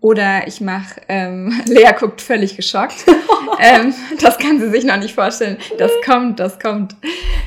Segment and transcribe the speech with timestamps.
[0.00, 3.04] Oder ich mache, ähm, Lea guckt völlig geschockt.
[3.60, 5.58] ähm, das kann sie sich noch nicht vorstellen.
[5.78, 6.96] Das kommt, das kommt.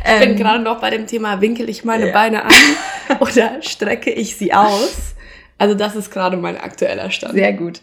[0.05, 2.13] Ähm, ich bin gerade noch bei dem Thema, winkel ich meine ja.
[2.13, 2.51] Beine an
[3.19, 5.15] oder strecke ich sie aus?
[5.57, 7.33] Also das ist gerade mein aktueller Stand.
[7.33, 7.81] Sehr gut.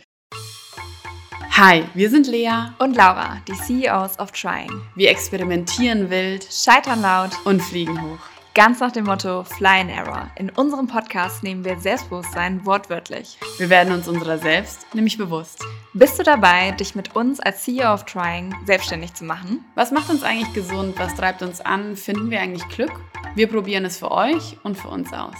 [1.52, 4.70] Hi, wir sind Lea und Laura, die CEOs of Trying.
[4.94, 8.39] Wir experimentieren wild, scheitern laut und fliegen hoch.
[8.52, 10.28] Ganz nach dem Motto Fly and Error.
[10.34, 13.38] In unserem Podcast nehmen wir Selbstbewusstsein wortwörtlich.
[13.58, 15.64] Wir werden uns unserer selbst nämlich bewusst.
[15.94, 19.64] Bist du dabei, dich mit uns als CEO of Trying selbstständig zu machen?
[19.76, 20.98] Was macht uns eigentlich gesund?
[20.98, 21.94] Was treibt uns an?
[21.94, 22.90] Finden wir eigentlich Glück?
[23.36, 25.36] Wir probieren es für euch und für uns aus.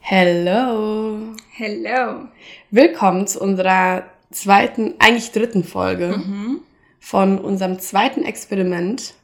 [0.00, 1.32] Hello.
[1.52, 2.26] Hello.
[2.72, 6.60] Willkommen zu unserer zweiten, eigentlich dritten Folge mhm.
[6.98, 9.14] von unserem zweiten Experiment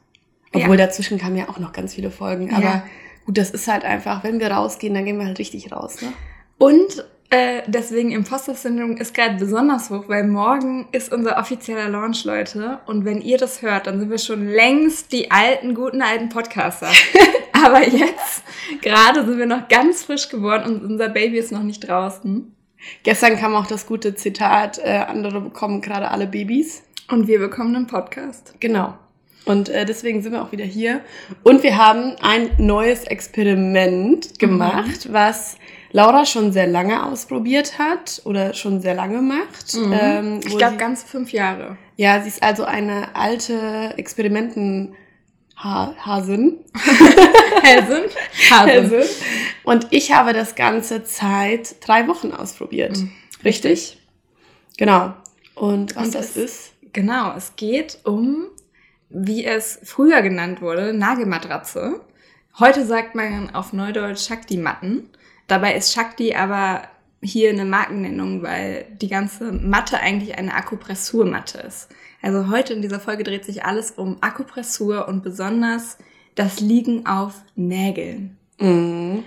[0.53, 0.85] obwohl ja.
[0.85, 2.53] dazwischen kamen ja auch noch ganz viele Folgen.
[2.53, 2.83] Aber ja.
[3.25, 6.01] gut, das ist halt einfach, wenn wir rausgehen, dann gehen wir halt richtig raus.
[6.01, 6.13] Ne?
[6.57, 12.79] Und äh, deswegen Imposter-Syndrom ist gerade besonders hoch, weil morgen ist unser offizieller Launch, Leute.
[12.85, 16.89] Und wenn ihr das hört, dann sind wir schon längst die alten, guten alten Podcaster.
[17.51, 18.43] Aber jetzt,
[18.81, 22.53] gerade sind wir noch ganz frisch geworden und unser Baby ist noch nicht draußen.
[23.03, 26.83] Gestern kam auch das gute Zitat, äh, andere bekommen gerade alle Babys.
[27.09, 28.53] Und wir bekommen einen Podcast.
[28.59, 28.97] Genau.
[29.47, 31.01] Und äh, deswegen sind wir auch wieder hier.
[31.43, 35.13] Und wir haben ein neues Experiment gemacht, mhm.
[35.13, 35.57] was
[35.91, 39.73] Laura schon sehr lange ausprobiert hat oder schon sehr lange macht.
[39.73, 39.93] Mhm.
[39.99, 41.77] Ähm, ich glaube ganz fünf Jahre.
[41.95, 44.95] Ja, sie ist also eine alte Experimenten.
[45.57, 46.59] Hasen.
[47.63, 48.03] Hasen.
[48.51, 49.01] Hasen.
[49.63, 52.95] Und ich habe das ganze Zeit drei Wochen ausprobiert.
[52.97, 53.11] Mhm.
[53.43, 53.97] Richtig?
[54.77, 55.13] Genau.
[55.55, 56.73] Und was Und das ist?
[56.93, 58.49] Genau, es geht um
[59.09, 62.01] wie es früher genannt wurde, Nagelmatratze.
[62.59, 65.09] Heute sagt man auf Neudeutsch Shakti-Matten.
[65.47, 66.83] Dabei ist Shakti aber
[67.21, 71.89] hier eine Markennennung, weil die ganze Matte eigentlich eine Akupressurmatte ist.
[72.21, 75.97] Also heute in dieser Folge dreht sich alles um Akupressur und besonders
[76.35, 78.37] das Liegen auf Nägeln.
[78.59, 79.23] Mhm.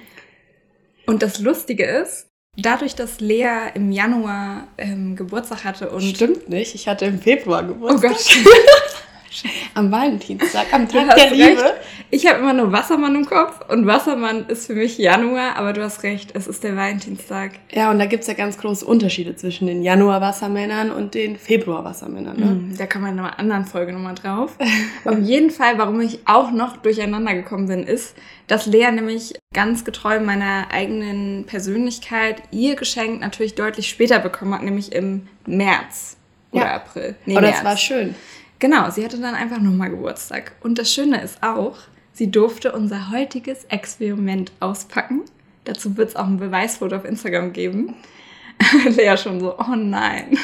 [1.06, 2.26] Und das Lustige ist,
[2.56, 6.02] dadurch, dass Lea im Januar ähm, Geburtstag hatte und...
[6.02, 8.12] Stimmt nicht, ich hatte im Februar Geburtstag.
[8.12, 8.90] Oh Gott.
[9.74, 11.62] Am Valentinstag, am Tag der Liebe.
[11.62, 11.74] Recht.
[12.10, 15.82] Ich habe immer nur Wassermann im Kopf und Wassermann ist für mich Januar, aber du
[15.82, 17.52] hast recht, es ist der Valentinstag.
[17.70, 22.36] Ja, und da gibt's ja ganz große Unterschiede zwischen den Januar-Wassermännern und den Februar-Wassermännern.
[22.36, 22.46] Ne?
[22.46, 24.56] Mm, da kommen wir in einer anderen Folge nochmal drauf.
[25.04, 28.16] Auf jeden Fall, warum ich auch noch durcheinander gekommen bin, ist,
[28.48, 34.62] dass Lea nämlich ganz getreu meiner eigenen Persönlichkeit ihr Geschenk natürlich deutlich später bekommen hat,
[34.64, 36.16] nämlich im März
[36.50, 36.74] oder ja.
[36.74, 37.14] April.
[37.26, 37.56] Nee, Aber März.
[37.56, 38.16] das war schön.
[38.60, 40.52] Genau, sie hatte dann einfach nochmal Geburtstag.
[40.60, 41.78] Und das Schöne ist auch,
[42.12, 45.22] sie durfte unser heutiges Experiment auspacken.
[45.64, 47.96] Dazu wird es auch ein Beweisfoto auf Instagram geben.
[48.84, 50.38] Lea schon so, oh nein.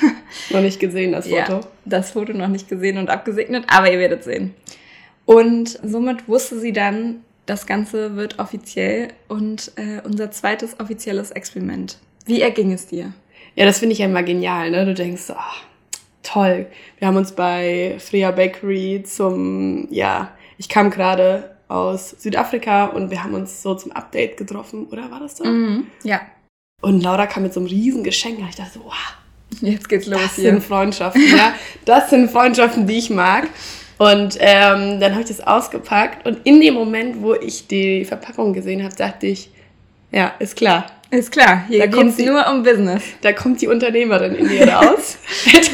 [0.51, 1.53] Noch nicht gesehen, das Foto.
[1.53, 4.55] Ja, das Foto noch nicht gesehen und abgesegnet, aber ihr werdet sehen.
[5.27, 11.99] Und somit wusste sie dann, das Ganze wird offiziell und äh, unser zweites offizielles Experiment.
[12.25, 13.13] Wie erging es dir?
[13.55, 14.85] Ja, das finde ich ja immer genial, ne?
[14.87, 15.66] Du denkst, oh,
[16.27, 16.67] toll.
[16.99, 23.23] Wir haben uns bei Freya Bakery zum, ja, ich kam gerade aus Südafrika und wir
[23.23, 25.45] haben uns so zum Update getroffen, oder war das so?
[25.45, 26.21] Mhm, ja.
[26.83, 28.95] Und Laura kam mit so einem riesen Geschenk und ich dachte so, wow.
[29.61, 30.51] Jetzt geht's los das hier.
[30.51, 31.55] Sind Freundschaften, ja.
[31.85, 33.49] Das sind Freundschaften, die ich mag.
[33.99, 38.53] Und ähm, dann habe ich das ausgepackt und in dem Moment, wo ich die Verpackung
[38.53, 39.51] gesehen habe, dachte ich,
[40.13, 40.87] ja, ist klar.
[41.17, 43.03] Ist klar, hier geht es nur um Business.
[43.23, 45.19] Da kommt die Unternehmerin in dir raus.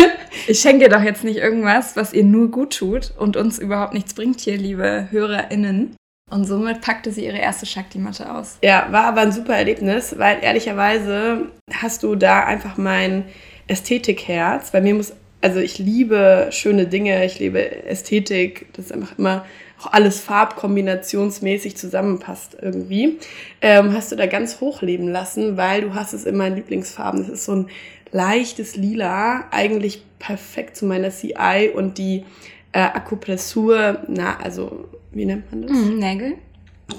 [0.48, 4.12] Ich schenke doch jetzt nicht irgendwas, was ihr nur gut tut und uns überhaupt nichts
[4.12, 5.94] bringt hier, liebe HörerInnen.
[6.30, 8.58] Und somit packte sie ihre erste Shakti-Matte aus.
[8.62, 13.24] Ja, war aber ein super Erlebnis, weil ehrlicherweise hast du da einfach mein
[13.68, 14.72] Ästhetikherz.
[14.72, 18.66] Bei mir muss, also ich liebe schöne Dinge, ich liebe Ästhetik.
[18.72, 19.44] Das ist einfach immer
[19.90, 23.18] alles farbkombinationsmäßig zusammenpasst irgendwie.
[23.60, 27.22] Ähm, hast du da ganz hochleben lassen, weil du hast es in meinen Lieblingsfarben.
[27.22, 27.66] Das ist so ein
[28.12, 32.24] leichtes Lila, eigentlich perfekt zu meiner CI und die
[32.72, 35.72] äh, Akupressur, na, also wie nennt man das?
[35.72, 36.34] Mm, Nägel.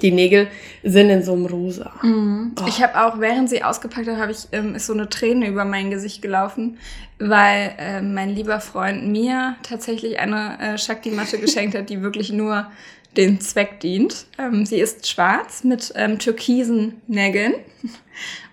[0.02, 0.48] Die Nägel
[0.82, 1.92] sind in so einem Rosa.
[2.02, 2.52] Mm.
[2.60, 2.64] Oh.
[2.68, 5.64] Ich habe auch, während sie ausgepackt hat, habe ich ähm, ist so eine Träne über
[5.64, 6.78] mein Gesicht gelaufen,
[7.18, 12.66] weil äh, mein lieber Freund mir tatsächlich eine äh, Shakti-Matte geschenkt hat, die wirklich nur
[13.16, 14.26] den Zweck dient.
[14.38, 17.54] Ähm, sie ist schwarz mit ähm, türkisen Nägeln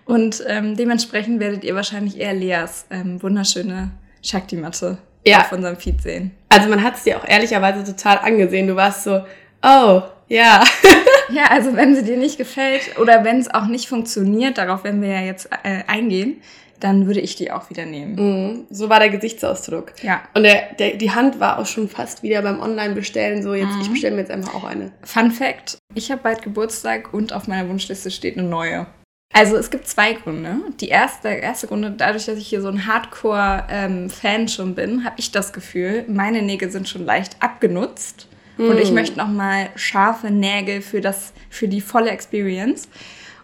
[0.04, 3.90] und ähm, dementsprechend werdet ihr wahrscheinlich eher Leas ähm, wunderschöne
[4.22, 5.40] Shakti-Matte ja.
[5.40, 6.32] auf unserem Feed sehen.
[6.48, 8.66] Also man hat es dir auch ehrlicherweise total angesehen.
[8.66, 9.22] Du warst so,
[9.62, 10.64] oh, ja.
[11.30, 15.02] ja, also wenn sie dir nicht gefällt oder wenn es auch nicht funktioniert, darauf werden
[15.02, 16.40] wir ja jetzt äh, eingehen,
[16.80, 18.14] dann würde ich die auch wieder nehmen.
[18.16, 19.92] Mhm, so war der Gesichtsausdruck.
[20.02, 20.22] Ja.
[20.34, 23.42] Und der, der, die Hand war auch schon fast wieder beim Online-Bestellen.
[23.42, 23.82] So, jetzt, Mhm.
[23.82, 24.90] ich bestelle mir jetzt einfach auch eine.
[25.04, 28.86] Fun Fact: Ich habe bald Geburtstag und auf meiner Wunschliste steht eine neue.
[29.32, 30.56] Also es gibt zwei Gründe.
[30.80, 35.14] Die erste, der erste Grund, dadurch, dass ich hier so ein Hardcore-Fan schon bin, habe
[35.18, 38.26] ich das Gefühl, meine Nägel sind schon leicht abgenutzt.
[38.58, 38.94] Und ich Mm.
[38.94, 42.88] möchte nochmal scharfe Nägel für, das, für die volle Experience.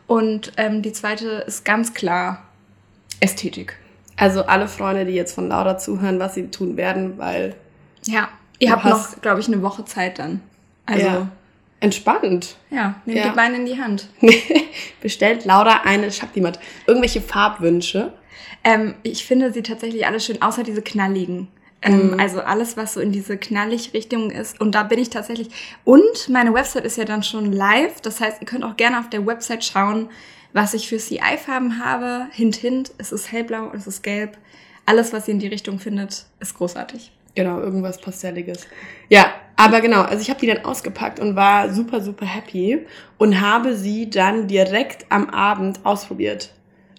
[0.06, 2.43] Und ähm, die zweite ist ganz klar
[3.20, 3.76] Ästhetik.
[4.16, 7.55] Also alle Freunde, die jetzt von Laura zuhören, was sie tun werden, weil
[8.05, 8.28] Ja,
[8.58, 10.40] ihr habt noch, glaube ich, eine Woche Zeit dann.
[10.87, 11.12] Also, Ja.
[11.14, 11.28] ja,
[11.81, 12.56] entspannt.
[12.70, 13.28] nehmt Ja.
[13.31, 14.08] die Beine in die Hand.
[15.00, 16.58] Bestellt Laura eine Shakti-Mat.
[16.87, 18.12] Irgendwelche Farbwünsche.
[18.64, 21.49] Ähm, ich finde sie tatsächlich alle schön, außer diese knalligen.
[21.82, 22.20] Ähm, Mhm.
[22.20, 24.60] Also alles, was so in diese knallig Richtung ist.
[24.60, 25.48] Und da bin ich tatsächlich.
[25.84, 28.00] Und meine Website ist ja dann schon live.
[28.00, 30.08] Das heißt, ihr könnt auch gerne auf der Website schauen,
[30.52, 32.26] was ich für CI-Farben habe.
[32.32, 32.92] Hint, hint.
[32.98, 34.36] Es ist hellblau, es ist gelb.
[34.86, 37.12] Alles, was ihr in die Richtung findet, ist großartig.
[37.34, 38.66] Genau, irgendwas Pastelliges.
[39.08, 42.86] Ja, aber genau, also ich habe die dann ausgepackt und war super, super happy
[43.19, 46.52] und habe sie dann direkt am Abend ausprobiert.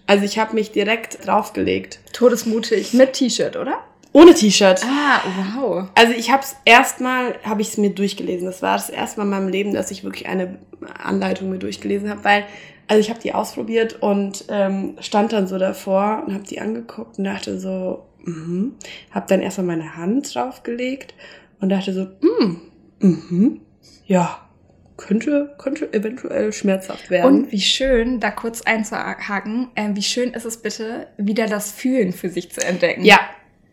[0.08, 2.00] Also ich habe mich direkt draufgelegt.
[2.14, 2.94] Todesmutig.
[2.94, 3.84] Mit T-Shirt, oder?
[4.12, 4.82] Ohne T-Shirt.
[4.84, 5.22] Ah,
[5.56, 5.88] wow.
[5.96, 8.48] Also ich habe es erstmal, habe ich es mir durchgelesen.
[8.48, 10.58] Das war das erste Mal in meinem Leben, dass ich wirklich eine
[10.98, 12.46] Anleitung mir durchgelesen habe, weil
[12.88, 17.20] also ich habe die ausprobiert und ähm, stand dann so davor und habe die angeguckt
[17.20, 18.74] und dachte so, mhm.
[19.12, 21.14] habe dann erstmal meine Hand draufgelegt
[21.62, 22.62] und dachte so, mhm,
[23.00, 23.62] mhm,
[24.08, 24.50] ja,
[24.98, 27.44] könnte, könnte eventuell schmerzhaft werden.
[27.44, 32.12] Und wie schön, da kurz einzuhaken, ähm, wie schön ist es bitte, wieder das Fühlen
[32.12, 33.06] für sich zu entdecken.
[33.06, 33.20] ja,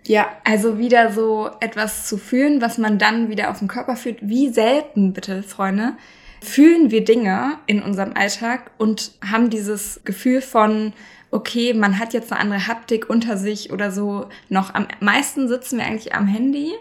[0.06, 4.18] ja, Also wieder so etwas zu fühlen, was man dann wieder auf dem Körper fühlt.
[4.20, 5.94] Wie selten, bitte, Freunde,
[6.42, 10.92] fühlen wir Dinge in unserem Alltag und haben dieses Gefühl von,
[11.30, 14.26] okay, man hat jetzt eine andere Haptik unter sich oder so.
[14.48, 16.72] Noch am meisten sitzen wir eigentlich am Handy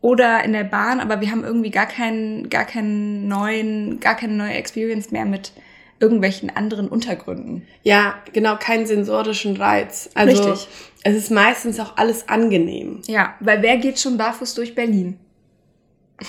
[0.00, 4.34] oder in der Bahn, aber wir haben irgendwie gar keinen, gar keinen neuen, gar keine
[4.34, 5.52] neue Experience mehr mit
[6.00, 7.66] irgendwelchen anderen Untergründen.
[7.82, 10.08] ja, genau, keinen sensorischen Reiz.
[10.14, 10.68] Also Richtig.
[11.02, 13.02] Es ist meistens auch alles angenehm.
[13.06, 15.18] Ja, weil wer geht schon barfuß durch Berlin?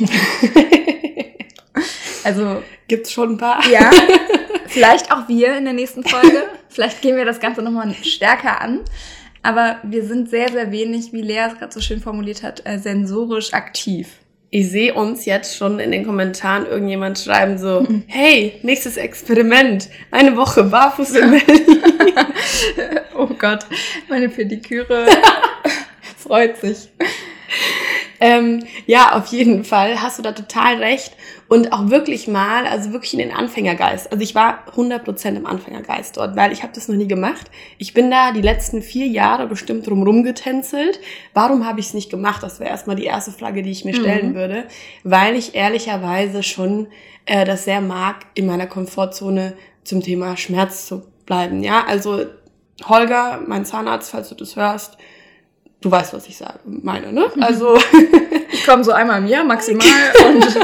[2.24, 3.66] Also Gibt's schon ein paar?
[3.72, 3.90] Ja,
[4.68, 6.44] vielleicht auch wir in der nächsten Folge.
[6.68, 8.82] Vielleicht gehen wir das Ganze nochmal stärker an.
[9.44, 12.80] Aber wir sind sehr, sehr wenig, wie Lea es gerade so schön formuliert hat, äh,
[12.80, 14.10] sensorisch aktiv.
[14.50, 20.36] Ich sehe uns jetzt schon in den Kommentaren irgendjemand schreiben so, hey, nächstes Experiment, eine
[20.36, 21.91] Woche barfuß in Berlin.
[23.16, 23.66] Oh Gott,
[24.10, 25.06] meine Pediküre
[26.18, 26.90] freut sich.
[28.20, 31.14] ähm, ja, auf jeden Fall hast du da total recht.
[31.48, 34.10] Und auch wirklich mal, also wirklich in den Anfängergeist.
[34.12, 37.52] Also ich war 100% im Anfängergeist dort, weil ich habe das noch nie gemacht.
[37.78, 41.00] Ich bin da die letzten vier Jahre bestimmt drumrum getänzelt.
[41.34, 42.42] Warum habe ich es nicht gemacht?
[42.42, 44.36] Das wäre erstmal die erste Frage, die ich mir stellen Mhm.
[44.36, 44.64] würde.
[45.04, 46.88] Weil ich ehrlicherweise schon
[47.26, 49.54] äh, das sehr mag, in meiner Komfortzone
[49.84, 51.64] zum Thema Schmerz zu bleiben.
[51.64, 52.26] Ja, also
[52.88, 54.98] Holger, mein Zahnarzt, falls du das hörst,
[55.82, 57.26] du weißt, was ich sage, meine, ne?
[57.40, 57.78] Also
[58.52, 59.88] Ich komme so einmal im Jahr maximal
[60.28, 60.46] und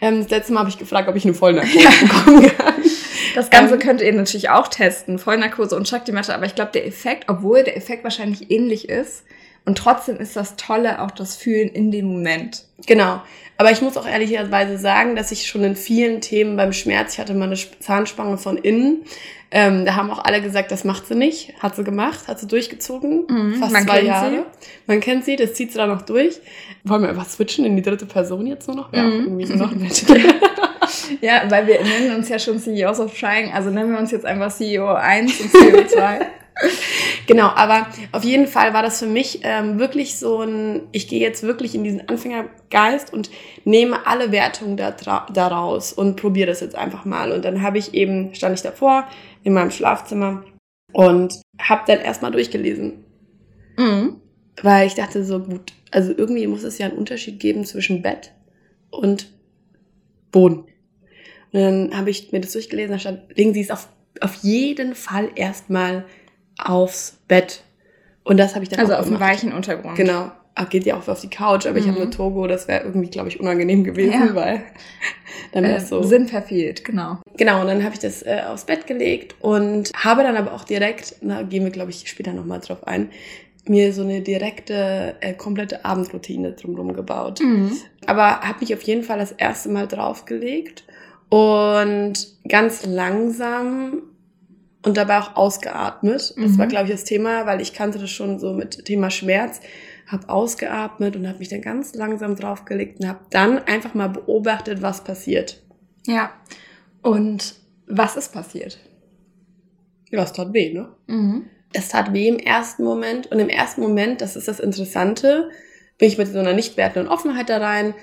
[0.00, 2.74] ähm, das letzte Mal habe ich gefragt, ob ich eine Vollnarkose bekommen kann.
[3.34, 3.80] das Ganze Ähm.
[3.80, 5.18] könnt ihr natürlich auch testen.
[5.18, 6.34] Vollnarkose und Shakti-Matte.
[6.34, 9.24] Aber ich glaube, der Effekt, obwohl der Effekt wahrscheinlich ähnlich ist,
[9.66, 12.64] und trotzdem ist das Tolle auch das Fühlen in dem Moment.
[12.86, 13.22] Genau.
[13.56, 17.20] Aber ich muss auch ehrlicherweise sagen, dass ich schon in vielen Themen beim Schmerz, ich
[17.20, 19.04] hatte mal eine Sp- Zahnspange von innen,
[19.52, 21.52] ähm, da haben auch alle gesagt, das macht sie nicht.
[21.62, 23.24] Hat sie gemacht, hat sie durchgezogen.
[23.28, 24.30] Mhm, fast man zwei kennt Jahre.
[24.30, 24.42] sie.
[24.88, 26.40] Man kennt sie, das zieht sie da noch durch.
[26.82, 28.92] Wollen wir einfach switchen in die dritte Person jetzt nur noch?
[28.92, 29.20] Ja, Mhm.
[29.20, 30.04] irgendwie so noch nett.
[31.20, 34.26] Ja, weil wir nennen uns ja schon CEOs of Trying, also nennen wir uns jetzt
[34.26, 36.20] einfach CEO 1 und CEO 2.
[37.26, 41.20] Genau, aber auf jeden Fall war das für mich ähm, wirklich so ein, ich gehe
[41.20, 43.30] jetzt wirklich in diesen Anfängergeist und
[43.64, 44.94] nehme alle Wertungen da
[45.32, 47.32] daraus und probiere das jetzt einfach mal.
[47.32, 49.08] Und dann habe ich eben, stand ich davor
[49.42, 50.44] in meinem Schlafzimmer
[50.92, 53.04] und habe dann erstmal durchgelesen,
[53.76, 54.20] Mhm.
[54.62, 58.32] weil ich dachte so, gut, also irgendwie muss es ja einen Unterschied geben zwischen Bett
[58.90, 59.28] und
[60.30, 60.66] Boden.
[61.54, 63.88] Und dann habe ich mir das durchgelesen, da stand, legen Sie es auf,
[64.20, 66.04] auf jeden Fall erstmal
[66.58, 67.62] aufs Bett.
[68.24, 69.20] Und das habe ich dann Also auf gemacht.
[69.22, 69.94] weichen Untergrund.
[69.96, 70.32] Genau.
[70.56, 72.02] Ach, geht ja auch auf die Couch, aber ich habe Mhm.
[72.02, 74.34] eine Togo, das wäre irgendwie, glaube ich, unangenehm gewesen, Ja.
[74.34, 74.62] weil
[75.52, 76.02] dann wäre Äh, es so.
[76.02, 77.18] Sinn verfehlt, genau.
[77.36, 80.64] Genau, und dann habe ich das äh, aufs Bett gelegt und habe dann aber auch
[80.64, 83.10] direkt, da gehen wir, glaube ich, später nochmal drauf ein,
[83.66, 87.40] mir so eine direkte, äh, komplette Abendroutine drumherum gebaut.
[87.40, 87.72] Mhm.
[88.06, 90.84] Aber habe mich auf jeden Fall das erste Mal draufgelegt
[91.34, 92.14] und
[92.48, 94.02] ganz langsam
[94.84, 96.34] und dabei auch ausgeatmet.
[96.36, 96.58] Das Mhm.
[96.58, 99.60] war, glaube ich, das Thema, weil ich kannte das schon so mit Thema Schmerz.
[100.06, 104.80] Habe ausgeatmet und habe mich dann ganz langsam draufgelegt und habe dann einfach mal beobachtet,
[104.80, 105.62] was passiert.
[106.06, 106.30] Ja.
[107.02, 107.54] Und
[107.88, 108.78] was ist passiert?
[110.10, 110.90] Ja, es tat weh, ne?
[111.08, 111.46] Mhm.
[111.72, 115.50] Es tat weh im ersten Moment und im ersten Moment, das ist das Interessante,
[115.98, 117.94] bin ich mit so einer nicht wertenden Offenheit da rein.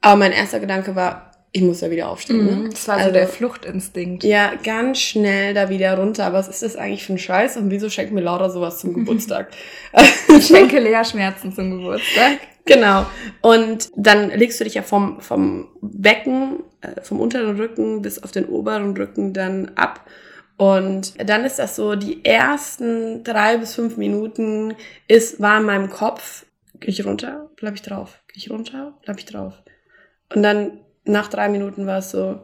[0.00, 2.44] Aber mein erster Gedanke war, ich muss da wieder aufstehen.
[2.44, 2.52] Ne?
[2.52, 2.70] Mhm.
[2.70, 4.22] Das war so Also- der Fluchtinstinkt.
[4.24, 6.26] Ja, ganz schnell da wieder runter.
[6.26, 7.56] Aber was ist das eigentlich für ein Scheiß?
[7.56, 9.48] Und wieso schenkt mir Laura sowas zum Geburtstag?
[10.28, 12.38] Ich schenke Lea Schmerzen zum Geburtstag.
[12.66, 13.06] genau.
[13.40, 18.30] Und dann legst du dich ja vom, vom Becken, äh, vom unteren Rücken bis auf
[18.30, 20.04] den oberen Rücken dann ab.
[20.58, 24.74] Und dann ist das so, die ersten drei bis fünf Minuten
[25.06, 26.44] ist, war in meinem Kopf,
[26.80, 29.54] gehe ich runter, bleib ich drauf, gehe ich runter, bleib ich drauf.
[30.34, 32.40] Und dann nach drei Minuten war es so,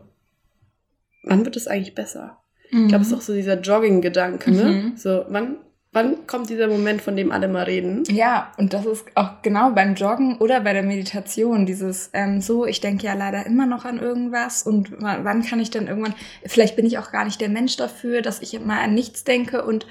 [1.24, 2.38] wann wird es eigentlich besser?
[2.70, 4.64] Ich glaube, es ist auch so dieser Jogging-Gedanke, ne?
[4.64, 4.96] Mhm.
[4.96, 5.58] So, wann,
[5.92, 8.02] wann kommt dieser Moment, von dem alle mal reden?
[8.10, 12.66] Ja, und das ist auch genau beim Joggen oder bei der Meditation, dieses ähm, so,
[12.66, 16.14] ich denke ja leider immer noch an irgendwas und wa- wann kann ich dann irgendwann,
[16.46, 19.64] vielleicht bin ich auch gar nicht der Mensch dafür, dass ich immer an nichts denke
[19.64, 19.86] und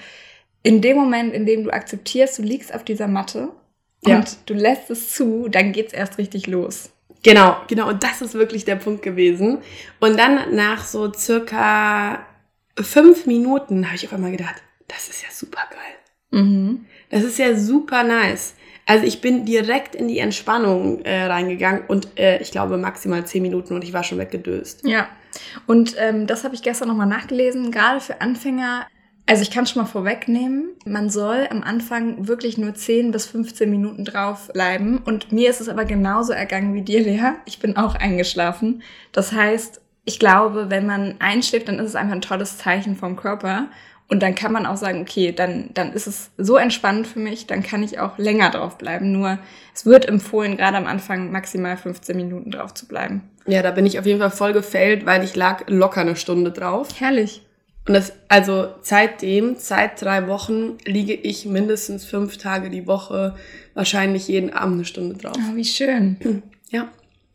[0.62, 3.50] in dem Moment, in dem du akzeptierst, du liegst auf dieser Matte
[4.06, 4.18] Ja.
[4.18, 6.90] und du lässt es zu, dann geht's erst richtig los.
[7.24, 7.90] Genau, genau.
[7.90, 9.60] Und das ist wirklich der Punkt gewesen.
[10.00, 12.26] Und dann nach so circa
[12.80, 16.42] fünf Minuten habe ich auf einmal gedacht, das ist ja super geil.
[16.42, 16.86] Mhm.
[17.10, 18.56] Das ist ja super nice.
[18.86, 23.42] Also ich bin direkt in die Entspannung äh, reingegangen und äh, ich glaube maximal zehn
[23.42, 24.86] Minuten und ich war schon weggedöst.
[24.86, 25.08] Ja,
[25.68, 27.72] und ähm, das habe ich gestern nochmal nachgelesen.
[27.72, 28.86] Gerade für Anfänger,
[29.26, 33.70] also ich kann schon mal vorwegnehmen, man soll am Anfang wirklich nur 10 bis 15
[33.70, 34.98] Minuten drauf bleiben.
[35.06, 37.34] Und mir ist es aber genauso ergangen wie dir, Lea.
[37.46, 38.84] Ich bin auch eingeschlafen.
[39.14, 43.16] Das heißt, ich glaube, wenn man einschläft, dann ist es einfach ein tolles Zeichen vom
[43.16, 43.70] Körper.
[44.10, 47.48] Und dann kann man auch sagen, okay, dann, dann ist es so entspannend für mich,
[47.48, 49.14] dann kann ich auch länger drauf bleiben.
[49.14, 49.40] Nur
[49.74, 53.24] es wird empfohlen, gerade am Anfang maximal 15 Minuten drauf zu bleiben.
[53.48, 56.52] Ja, da bin ich auf jeden Fall voll gefällt, weil ich lag locker eine Stunde
[56.52, 56.90] drauf.
[57.00, 57.44] Herrlich.
[57.88, 63.36] Und das, also seitdem, seit drei Wochen, liege ich mindestens fünf Tage die Woche,
[63.74, 65.36] wahrscheinlich jeden Abend eine Stunde drauf.
[65.38, 66.44] Oh, wie schön.
[66.70, 66.88] Ja.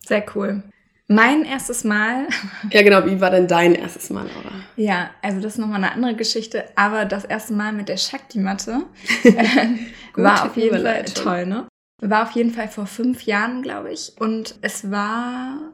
[0.05, 0.65] Sehr cool.
[1.07, 2.27] Mein erstes Mal,
[2.73, 3.07] Ja, genau.
[3.07, 4.51] Wie war denn dein erstes Mal, Laura?
[4.75, 8.83] ja, also das ist nochmal eine andere Geschichte, aber das erste Mal mit der Shakti-Matte
[9.23, 9.69] äh,
[10.15, 11.69] war auf jeden Fall toll, ne?
[12.03, 14.13] War auf jeden Fall vor fünf Jahren, glaube ich.
[14.19, 15.73] Und es war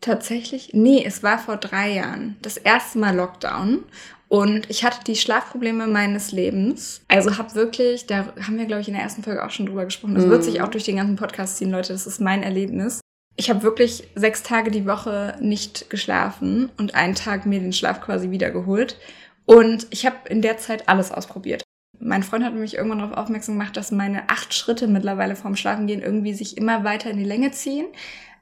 [0.00, 2.36] tatsächlich, nee, es war vor drei Jahren.
[2.42, 3.84] Das erste Mal Lockdown.
[4.28, 7.00] Und ich hatte die Schlafprobleme meines Lebens.
[7.08, 9.86] Also habe wirklich, da haben wir, glaube ich, in der ersten Folge auch schon drüber
[9.86, 10.14] gesprochen.
[10.16, 10.44] Das wird Mhm.
[10.44, 11.94] sich auch durch den ganzen Podcast ziehen, Leute.
[11.94, 13.00] Das ist mein Erlebnis.
[13.36, 18.02] Ich habe wirklich sechs Tage die Woche nicht geschlafen und einen Tag mir den Schlaf
[18.02, 18.98] quasi wiedergeholt.
[19.46, 21.62] Und ich habe in der Zeit alles ausprobiert.
[22.00, 26.02] Mein Freund hat mich irgendwann darauf aufmerksam gemacht, dass meine acht Schritte mittlerweile vorm Schlafengehen
[26.02, 27.86] irgendwie sich immer weiter in die Länge ziehen.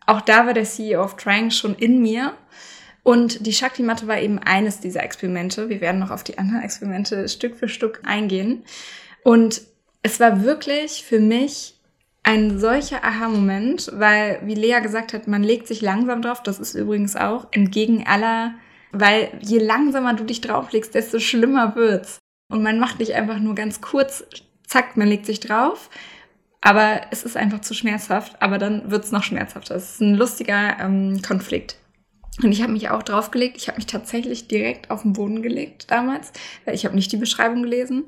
[0.07, 2.33] Auch da war der CEO of Trying schon in mir.
[3.03, 5.69] Und die Shakti-Matte war eben eines dieser Experimente.
[5.69, 8.65] Wir werden noch auf die anderen Experimente Stück für Stück eingehen.
[9.23, 9.63] Und
[10.03, 11.75] es war wirklich für mich
[12.23, 16.43] ein solcher Aha-Moment, weil, wie Lea gesagt hat, man legt sich langsam drauf.
[16.43, 18.55] Das ist übrigens auch entgegen aller,
[18.91, 22.19] weil je langsamer du dich drauflegst, desto schlimmer wird's.
[22.49, 24.25] Und man macht nicht einfach nur ganz kurz,
[24.67, 25.91] zack, man legt sich drauf.
[26.67, 29.77] Aber es ist einfach zu schmerzhaft, aber dann wird's noch schmerzhafter.
[29.77, 31.77] Es ist ein lustiger ähm, Konflikt.
[32.43, 33.57] Und ich habe mich auch draufgelegt.
[33.57, 36.33] Ich habe mich tatsächlich direkt auf den Boden gelegt damals,
[36.65, 38.03] weil ich habe nicht die Beschreibung gelesen.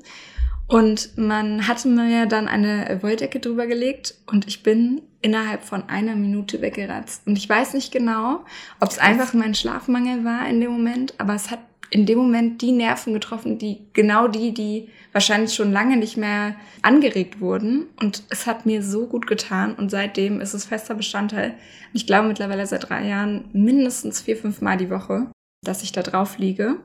[0.67, 6.17] Und man hatte mir dann eine Wolldecke drüber gelegt und ich bin innerhalb von einer
[6.17, 7.29] Minute weggeratzt.
[7.29, 8.45] Und ich weiß nicht genau,
[8.81, 12.61] ob es einfach mein Schlafmangel war in dem Moment, aber es hat in dem Moment
[12.61, 17.87] die Nerven getroffen, die genau die, die wahrscheinlich schon lange nicht mehr angeregt wurden.
[18.00, 21.54] Und es hat mir so gut getan und seitdem ist es fester Bestandteil.
[21.92, 25.28] Ich glaube mittlerweile seit drei Jahren mindestens vier, fünf Mal die Woche,
[25.64, 26.76] dass ich da drauf liege.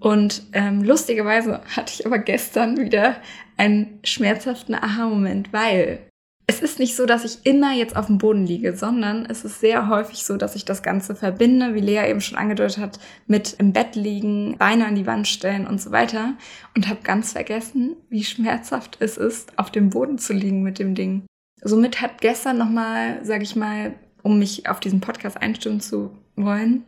[0.00, 3.16] Und ähm, lustigerweise hatte ich aber gestern wieder
[3.56, 6.09] einen schmerzhaften Aha-Moment, weil
[6.50, 9.60] es ist nicht so, dass ich immer jetzt auf dem Boden liege, sondern es ist
[9.60, 13.54] sehr häufig so, dass ich das Ganze verbinde, wie Lea eben schon angedeutet hat, mit
[13.60, 16.34] im Bett liegen, Beine an die Wand stellen und so weiter.
[16.74, 20.96] Und habe ganz vergessen, wie schmerzhaft es ist, auf dem Boden zu liegen mit dem
[20.96, 21.22] Ding.
[21.62, 26.82] Somit hat gestern nochmal, sage ich mal, um mich auf diesen Podcast einstimmen zu wollen,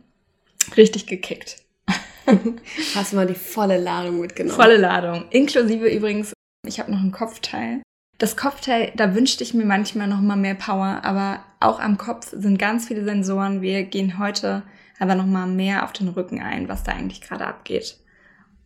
[0.75, 1.63] richtig gekickt.
[2.95, 4.57] Hast du mal die volle Ladung mitgenommen?
[4.57, 5.23] Volle Ladung.
[5.29, 6.33] Inklusive übrigens,
[6.67, 7.81] ich habe noch ein Kopfteil.
[8.17, 12.31] Das Kopfteil, da wünschte ich mir manchmal noch mal mehr Power, aber auch am Kopf
[12.31, 13.61] sind ganz viele Sensoren.
[13.61, 14.63] Wir gehen heute
[14.99, 17.97] aber nochmal mehr auf den Rücken ein, was da eigentlich gerade abgeht.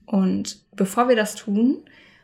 [0.05, 1.83] Und bevor wir das tun,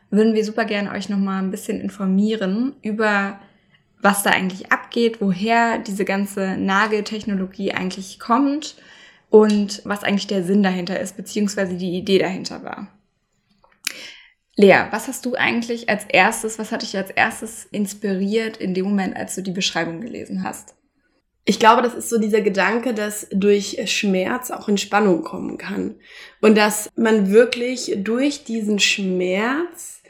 [0.09, 3.39] würden wir super gerne euch nochmal ein bisschen informieren über
[4.03, 8.75] was da eigentlich abgeht, woher diese ganze Nageltechnologie eigentlich kommt
[9.29, 12.87] und was eigentlich der Sinn dahinter ist, beziehungsweise die Idee dahinter war.
[14.55, 18.85] Lea, was hast du eigentlich als erstes, was hat dich als erstes inspiriert in dem
[18.85, 20.75] Moment, als du die Beschreibung gelesen hast?
[21.45, 25.95] Ich glaube, das ist so dieser Gedanke, dass durch Schmerz auch Entspannung kommen kann.
[26.39, 30.01] Und dass man wirklich durch diesen Schmerz,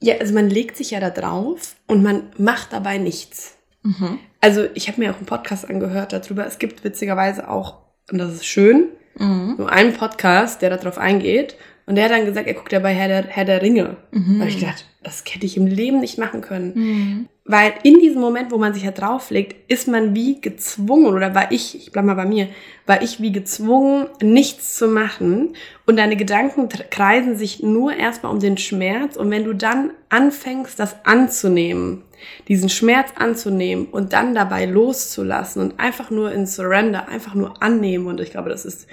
[0.00, 3.56] ja, also man legt sich ja da drauf und man macht dabei nichts.
[3.82, 4.18] Mhm.
[4.40, 6.46] Also ich habe mir auch einen Podcast angehört darüber.
[6.46, 9.54] Es gibt witzigerweise auch, und das ist schön, mhm.
[9.58, 11.56] nur einen Podcast, der darauf eingeht.
[11.86, 13.96] Und der hat dann gesagt, er guckt ja bei Herr der, Herr der Ringe.
[14.10, 14.34] Mhm.
[14.34, 16.72] Da habe ich gedacht, das hätte ich im Leben nicht machen können.
[16.74, 17.28] Mhm.
[17.44, 21.52] Weil in diesem Moment, wo man sich ja drauflegt, ist man wie gezwungen, oder war
[21.52, 22.48] ich, ich bleib mal bei mir,
[22.86, 25.54] war ich wie gezwungen, nichts zu machen.
[25.86, 29.16] Und deine Gedanken kreisen sich nur erstmal um den Schmerz.
[29.16, 32.02] Und wenn du dann anfängst, das anzunehmen,
[32.48, 38.08] diesen Schmerz anzunehmen und dann dabei loszulassen und einfach nur in Surrender, einfach nur annehmen.
[38.08, 38.88] Und ich glaube, das ist,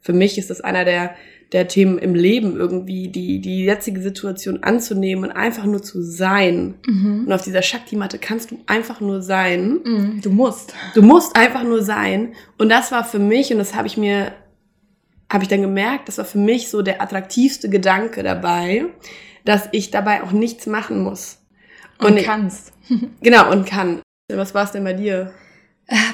[0.00, 1.14] für mich ist das einer der
[1.52, 6.74] der Themen im Leben irgendwie, die, die jetzige Situation anzunehmen und einfach nur zu sein.
[6.86, 7.24] Mhm.
[7.26, 9.80] Und auf dieser Shakti-Matte kannst du einfach nur sein.
[9.84, 10.20] Mhm.
[10.22, 10.74] Du musst.
[10.94, 12.34] Du musst einfach nur sein.
[12.56, 14.32] Und das war für mich, und das habe ich mir,
[15.28, 18.86] habe ich dann gemerkt, das war für mich so der attraktivste Gedanke dabei,
[19.44, 21.38] dass ich dabei auch nichts machen muss.
[21.98, 22.72] Und, und kannst.
[23.22, 24.02] genau, und kann.
[24.32, 25.32] Was war es denn bei dir?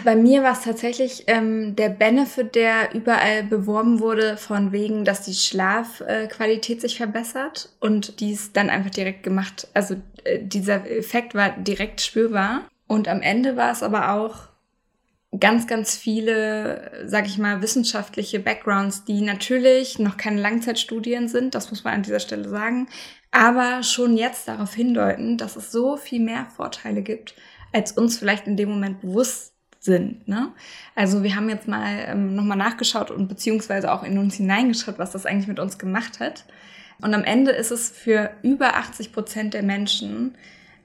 [0.04, 5.22] Bei mir war es tatsächlich ähm, der Benefit, der überall beworben wurde, von wegen, dass
[5.22, 9.68] die Schlafqualität äh, sich verbessert und dies dann einfach direkt gemacht.
[9.74, 12.62] Also äh, dieser Effekt war direkt spürbar.
[12.86, 14.48] Und am Ende war es aber auch
[15.38, 21.70] ganz, ganz viele, sag ich mal, wissenschaftliche Backgrounds, die natürlich noch keine Langzeitstudien sind, das
[21.70, 22.88] muss man an dieser Stelle sagen,
[23.30, 27.34] aber schon jetzt darauf hindeuten, dass es so viel mehr Vorteile gibt,
[27.72, 29.55] als uns vielleicht in dem Moment bewusst
[29.86, 30.28] sind.
[30.28, 30.52] Ne?
[30.94, 35.12] Also wir haben jetzt mal ähm, nochmal nachgeschaut und beziehungsweise auch in uns hineingeschaut, was
[35.12, 36.44] das eigentlich mit uns gemacht hat.
[37.00, 40.36] Und am Ende ist es für über 80 Prozent der Menschen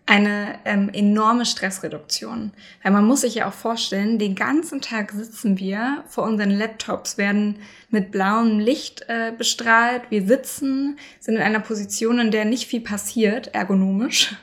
[0.05, 2.51] eine ähm, enorme Stressreduktion.
[2.83, 7.17] Weil man muss sich ja auch vorstellen, den ganzen Tag sitzen wir vor unseren Laptops,
[7.17, 7.59] werden
[7.89, 12.81] mit blauem Licht äh, bestrahlt, wir sitzen, sind in einer Position, in der nicht viel
[12.81, 14.35] passiert, ergonomisch.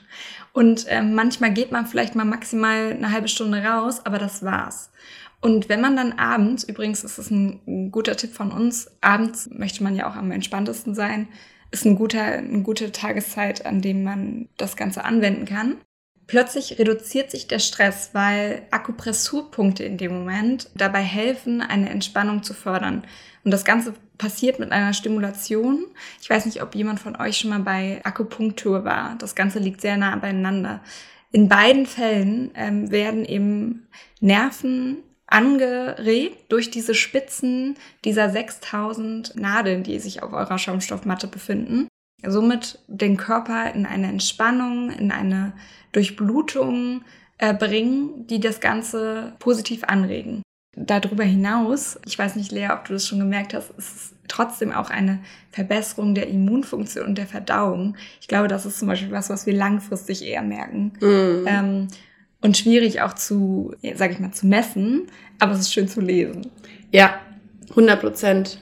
[0.52, 4.90] Und ähm, manchmal geht man vielleicht mal maximal eine halbe Stunde raus, aber das war's.
[5.40, 9.84] Und wenn man dann abends, übrigens ist es ein guter Tipp von uns, abends möchte
[9.84, 11.28] man ja auch am entspanntesten sein,
[11.70, 15.76] ist ein guter, eine gute Tageszeit, an dem man das Ganze anwenden kann.
[16.26, 22.52] Plötzlich reduziert sich der Stress, weil Akupressurpunkte in dem Moment dabei helfen, eine Entspannung zu
[22.52, 23.04] fördern.
[23.44, 25.86] Und das Ganze passiert mit einer Stimulation.
[26.20, 29.16] Ich weiß nicht, ob jemand von euch schon mal bei Akupunktur war.
[29.18, 30.82] Das Ganze liegt sehr nah beieinander.
[31.30, 33.88] In beiden Fällen ähm, werden eben
[34.20, 41.86] Nerven angeregt durch diese Spitzen dieser 6000 Nadeln, die sich auf eurer Schaumstoffmatte befinden.
[42.26, 45.52] Somit den Körper in eine Entspannung, in eine
[45.92, 47.02] Durchblutung
[47.36, 50.42] äh, bringen, die das Ganze positiv anregen
[50.76, 54.72] darüber hinaus, ich weiß nicht, Lea, ob du das schon gemerkt hast, ist es trotzdem
[54.72, 57.96] auch eine Verbesserung der Immunfunktion und der Verdauung.
[58.20, 60.92] Ich glaube, das ist zum Beispiel was, was wir langfristig eher merken.
[61.00, 61.46] Mm.
[61.46, 61.88] Ähm,
[62.40, 66.46] und schwierig auch zu, sag ich mal, zu messen, aber es ist schön zu lesen.
[66.92, 67.18] Ja,
[67.70, 68.58] 100 Prozent.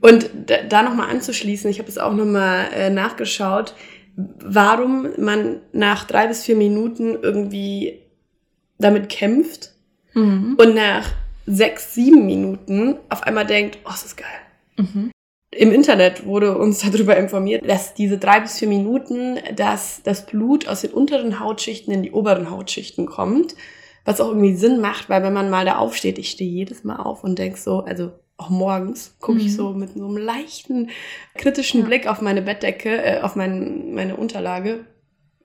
[0.00, 0.30] Und
[0.68, 3.74] da, nochmal anzuschließen, ich habe es auch nochmal äh, nachgeschaut,
[4.16, 8.00] warum man nach drei bis vier Minuten irgendwie
[8.78, 9.72] damit kämpft
[10.14, 10.56] mhm.
[10.58, 11.06] und nach
[11.50, 14.26] sechs, sieben Minuten auf einmal denkt, oh, das ist geil.
[14.76, 15.10] Mhm.
[15.52, 20.68] Im Internet wurde uns darüber informiert, dass diese drei bis vier Minuten, dass das Blut
[20.68, 23.56] aus den unteren Hautschichten in die oberen Hautschichten kommt,
[24.04, 26.96] was auch irgendwie Sinn macht, weil wenn man mal da aufsteht, ich stehe jedes Mal
[26.96, 29.56] auf und denk so, also auch morgens gucke ich mhm.
[29.56, 30.90] so mit so einem leichten
[31.34, 31.86] kritischen ja.
[31.86, 34.86] Blick auf meine Bettdecke, äh, auf mein, meine Unterlage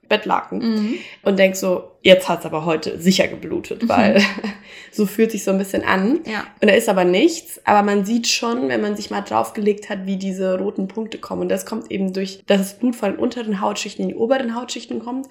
[0.08, 0.94] Bettlaken mhm.
[1.22, 3.88] und denk so, jetzt hat's aber heute sicher geblutet, mhm.
[3.88, 4.22] weil
[4.92, 6.20] so fühlt sich so ein bisschen an.
[6.24, 6.44] Ja.
[6.60, 10.06] Und da ist aber nichts, aber man sieht schon, wenn man sich mal draufgelegt hat,
[10.06, 11.42] wie diese roten Punkte kommen.
[11.42, 14.54] Und das kommt eben durch, dass das Blut von den unteren Hautschichten in die oberen
[14.54, 15.26] Hautschichten kommt.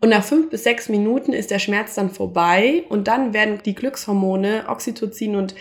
[0.00, 3.74] Und nach fünf bis sechs Minuten ist der Schmerz dann vorbei und dann werden die
[3.74, 5.54] Glückshormone Oxytocin und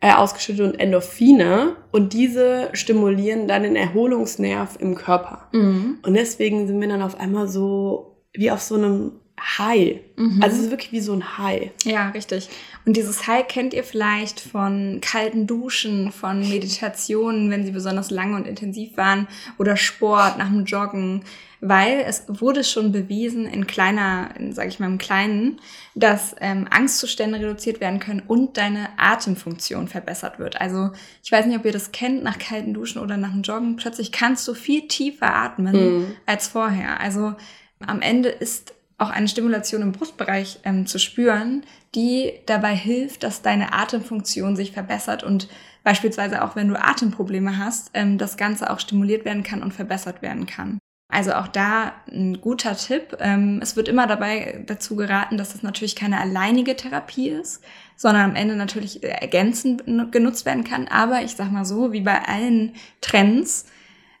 [0.00, 5.48] äh, ausgeschüttet und Endorphine und diese stimulieren dann den Erholungsnerv im Körper.
[5.52, 5.98] Mhm.
[6.02, 10.00] Und deswegen sind wir dann auf einmal so wie auf so einem High.
[10.16, 10.42] Mhm.
[10.42, 11.70] Also es ist wirklich wie so ein High.
[11.84, 12.48] Ja, richtig.
[12.86, 18.36] Und dieses High kennt ihr vielleicht von kalten Duschen, von Meditationen, wenn sie besonders lange
[18.36, 21.22] und intensiv waren, oder Sport nach dem Joggen,
[21.60, 25.60] weil es wurde schon bewiesen in kleiner, sage ich mal im Kleinen,
[25.94, 30.60] dass ähm, Angstzustände reduziert werden können und deine Atemfunktion verbessert wird.
[30.60, 33.76] Also ich weiß nicht, ob ihr das kennt, nach kalten Duschen oder nach dem Joggen,
[33.76, 36.06] plötzlich kannst du viel tiefer atmen mhm.
[36.24, 37.00] als vorher.
[37.00, 37.34] Also
[37.84, 43.42] am Ende ist auch eine Stimulation im Brustbereich ähm, zu spüren, die dabei hilft, dass
[43.42, 45.48] deine Atemfunktion sich verbessert und
[45.84, 50.22] beispielsweise auch wenn du Atemprobleme hast, ähm, das Ganze auch stimuliert werden kann und verbessert
[50.22, 50.78] werden kann.
[51.08, 53.16] Also auch da ein guter Tipp.
[53.20, 57.62] Ähm, es wird immer dabei dazu geraten, dass das natürlich keine alleinige Therapie ist,
[57.96, 60.88] sondern am Ende natürlich ergänzend genutzt werden kann.
[60.88, 63.66] Aber ich sag mal so, wie bei allen Trends,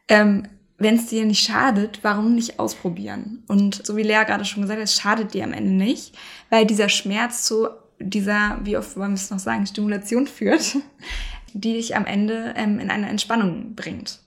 [0.08, 0.46] ähm,
[0.78, 3.42] wenn es dir nicht schadet, warum nicht ausprobieren?
[3.48, 6.14] Und so wie Lea gerade schon gesagt hat, es schadet dir am Ende nicht,
[6.50, 10.76] weil dieser Schmerz zu dieser, wie oft wollen wir es noch sagen, Stimulation führt,
[11.54, 14.20] die dich am Ende ähm, in eine Entspannung bringt.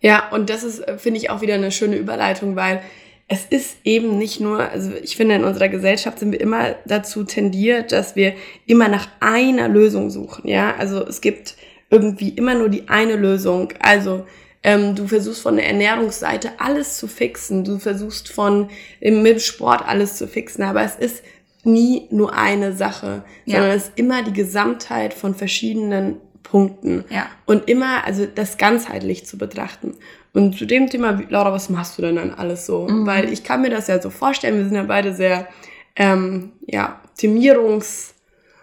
[0.00, 2.80] Ja, und das ist, äh, finde ich, auch wieder eine schöne Überleitung, weil
[3.28, 7.24] es ist eben nicht nur, also ich finde, in unserer Gesellschaft sind wir immer dazu
[7.24, 8.34] tendiert, dass wir
[8.66, 10.76] immer nach einer Lösung suchen, ja.
[10.76, 11.56] Also es gibt
[11.90, 13.72] irgendwie immer nur die eine Lösung.
[13.80, 14.26] Also
[14.66, 17.62] ähm, du versuchst von der Ernährungsseite alles zu fixen.
[17.62, 20.64] Du versuchst von im, Sport alles zu fixen.
[20.64, 21.22] Aber es ist
[21.62, 23.58] nie nur eine Sache, ja.
[23.58, 27.04] sondern es ist immer die Gesamtheit von verschiedenen Punkten.
[27.10, 27.26] Ja.
[27.44, 29.94] Und immer, also das ganzheitlich zu betrachten.
[30.32, 32.88] Und zu dem Thema, Laura, was machst du denn dann alles so?
[32.88, 33.06] Mhm.
[33.06, 35.46] Weil ich kann mir das ja so vorstellen, wir sind ja beide sehr,
[35.94, 38.15] ähm, ja, Optimierungs-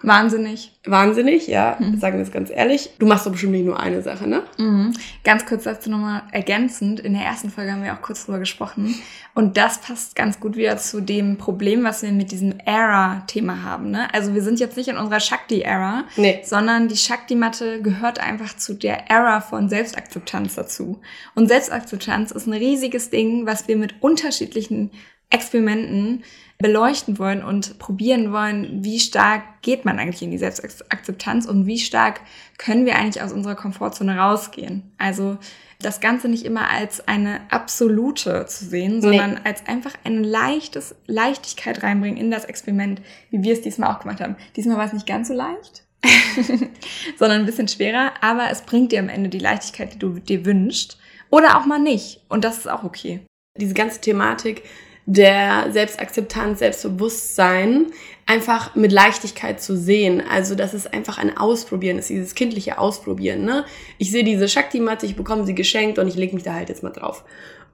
[0.03, 0.73] Wahnsinnig.
[0.85, 1.97] Wahnsinnig, ja, mhm.
[1.97, 2.89] sagen wir es ganz ehrlich.
[2.99, 4.43] Du machst doch bestimmt nicht nur eine Sache, ne?
[4.57, 4.93] Mhm.
[5.23, 6.99] Ganz kurz dazu nochmal ergänzend.
[6.99, 8.93] In der ersten Folge haben wir auch kurz drüber gesprochen.
[9.33, 13.91] Und das passt ganz gut wieder zu dem Problem, was wir mit diesem Era-Thema haben.
[13.91, 14.13] Ne?
[14.13, 16.41] Also wir sind jetzt nicht in unserer Shakti-Era, nee.
[16.43, 20.99] sondern die Shakti-Matte gehört einfach zu der Era von Selbstakzeptanz dazu.
[21.33, 24.91] Und Selbstakzeptanz ist ein riesiges Ding, was wir mit unterschiedlichen
[25.33, 26.23] Experimenten
[26.59, 31.79] beleuchten wollen und probieren wollen, wie stark geht man eigentlich in die Selbstakzeptanz und wie
[31.79, 32.21] stark
[32.57, 34.93] können wir eigentlich aus unserer Komfortzone rausgehen.
[34.97, 35.37] Also
[35.81, 39.39] das Ganze nicht immer als eine absolute zu sehen, sondern nee.
[39.43, 44.21] als einfach eine leichtes Leichtigkeit reinbringen in das Experiment, wie wir es diesmal auch gemacht
[44.21, 44.37] haben.
[44.55, 45.83] Diesmal war es nicht ganz so leicht,
[47.17, 50.45] sondern ein bisschen schwerer, aber es bringt dir am Ende die Leichtigkeit, die du dir
[50.45, 50.97] wünschst.
[51.29, 52.21] Oder auch mal nicht.
[52.29, 53.25] Und das ist auch okay.
[53.59, 54.63] Diese ganze Thematik
[55.05, 57.87] der Selbstakzeptanz, Selbstbewusstsein
[58.25, 60.23] einfach mit Leichtigkeit zu sehen.
[60.29, 63.43] Also, dass es einfach ein Ausprobieren ist, dieses kindliche Ausprobieren.
[63.43, 63.65] Ne?
[63.97, 66.83] Ich sehe diese Shakti-Matte, ich bekomme sie geschenkt und ich lege mich da halt jetzt
[66.83, 67.23] mal drauf.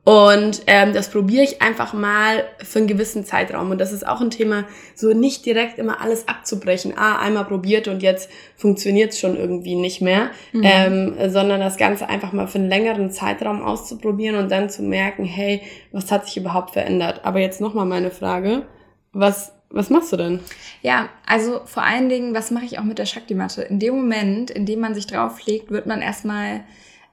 [0.05, 3.69] Und ähm, das probiere ich einfach mal für einen gewissen Zeitraum.
[3.69, 6.93] Und das ist auch ein Thema, so nicht direkt immer alles abzubrechen.
[6.97, 10.31] Ah, einmal probiert und jetzt funktioniert es schon irgendwie nicht mehr.
[10.51, 10.61] Mhm.
[10.63, 15.25] Ähm, sondern das Ganze einfach mal für einen längeren Zeitraum auszuprobieren und dann zu merken,
[15.25, 17.21] hey, was hat sich überhaupt verändert?
[17.23, 18.63] Aber jetzt nochmal meine Frage.
[19.11, 20.39] Was, was machst du denn?
[20.81, 23.63] Ja, also vor allen Dingen, was mache ich auch mit der Shakti-Matte?
[23.63, 26.61] In dem Moment, in dem man sich drauflegt, wird man erstmal,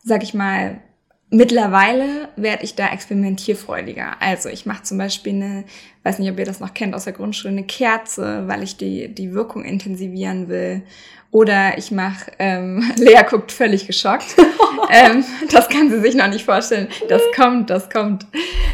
[0.03, 0.81] sag ich mal,
[1.31, 4.17] Mittlerweile werde ich da experimentierfreudiger.
[4.21, 5.65] Also ich mache zum Beispiel eine,
[6.05, 9.12] weiß nicht, ob ihr das noch kennt aus der Grundschule, eine Kerze, weil ich die,
[9.12, 10.83] die Wirkung intensivieren will.
[11.33, 14.37] Oder ich mache, ähm, Lea guckt völlig geschockt.
[14.91, 16.89] ähm, das kann sie sich noch nicht vorstellen.
[17.09, 18.25] Das kommt, das kommt.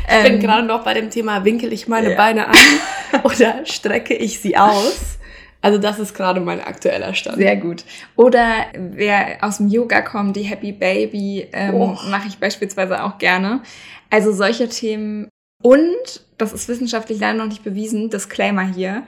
[0.07, 2.17] Ähm, ich bin ähm, gerade noch bei dem Thema, winkel ich meine ja.
[2.17, 2.55] Beine an
[3.25, 5.19] oder strecke ich sie aus?
[5.63, 7.39] Also das ist gerade mein aktueller Stand.
[7.39, 7.85] Sehr gut.
[8.17, 11.97] Oder wer aus dem Yoga kommt, die Happy Baby, ähm, oh.
[12.11, 13.63] mache ich beispielsweise auch gerne.
[14.11, 15.29] Also solche Themen.
[15.63, 19.05] Und, das ist wissenschaftlich leider noch nicht bewiesen, Disclaimer hier,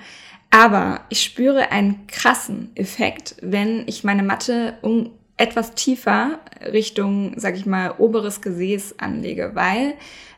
[0.51, 6.39] aber ich spüre einen krassen Effekt, wenn ich meine Matte um etwas tiefer
[6.73, 9.95] Richtung, sag ich mal, oberes Gesäß anlege, weil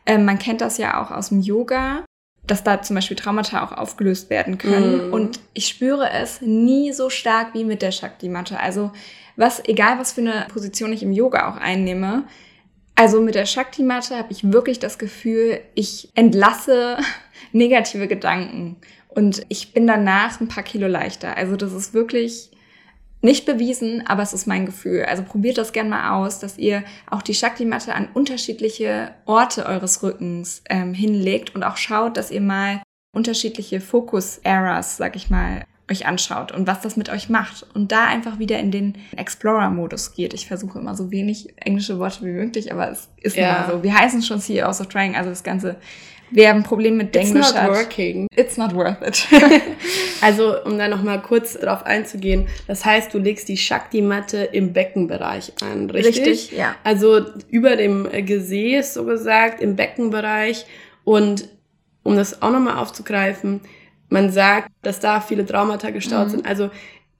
[0.07, 2.06] äh, man kennt das ja auch aus dem Yoga
[2.47, 5.11] dass da zum Beispiel Traumata auch aufgelöst werden können.
[5.11, 5.13] Mm.
[5.13, 8.59] Und ich spüre es nie so stark wie mit der Shakti-Matte.
[8.61, 8.93] Also
[9.37, 12.25] was, egal was für eine Position ich im Yoga auch einnehme,
[12.95, 16.97] also mit der Shakti-Matte habe ich wirklich das Gefühl, ich entlasse
[17.53, 18.77] negative Gedanken
[19.09, 21.37] und ich bin danach ein paar Kilo leichter.
[21.37, 22.51] Also das ist wirklich
[23.27, 25.05] nicht bewiesen, aber es ist mein Gefühl.
[25.05, 30.03] Also probiert das gerne mal aus, dass ihr auch die Shakti-Matte an unterschiedliche Orte eures
[30.03, 36.07] Rückens ähm, hinlegt und auch schaut, dass ihr mal unterschiedliche Focus-Errors, sag ich mal, euch
[36.07, 40.33] anschaut und was das mit euch macht und da einfach wieder in den Explorer-Modus geht.
[40.33, 43.57] Ich versuche immer so wenig englische Worte wie möglich, aber es ist ja.
[43.57, 43.83] immer so.
[43.83, 45.77] Wir heißen schon CEOs of Trying, also das ganze
[46.31, 48.27] Wer ein Problem mit Englisch It's not working.
[48.35, 49.27] It's not worth it.
[50.21, 52.49] also, um da nochmal kurz drauf einzugehen.
[52.67, 56.27] Das heißt, du legst die Shakti-Matte im Beckenbereich an, richtig?
[56.27, 56.75] Richtig, ja.
[56.85, 60.67] Also über dem Gesäß, so gesagt, im Beckenbereich.
[61.05, 61.49] Und
[62.03, 63.61] um das auch nochmal aufzugreifen,
[64.09, 66.31] man sagt, dass da viele Traumata gestaut mhm.
[66.31, 66.47] sind.
[66.47, 66.71] Also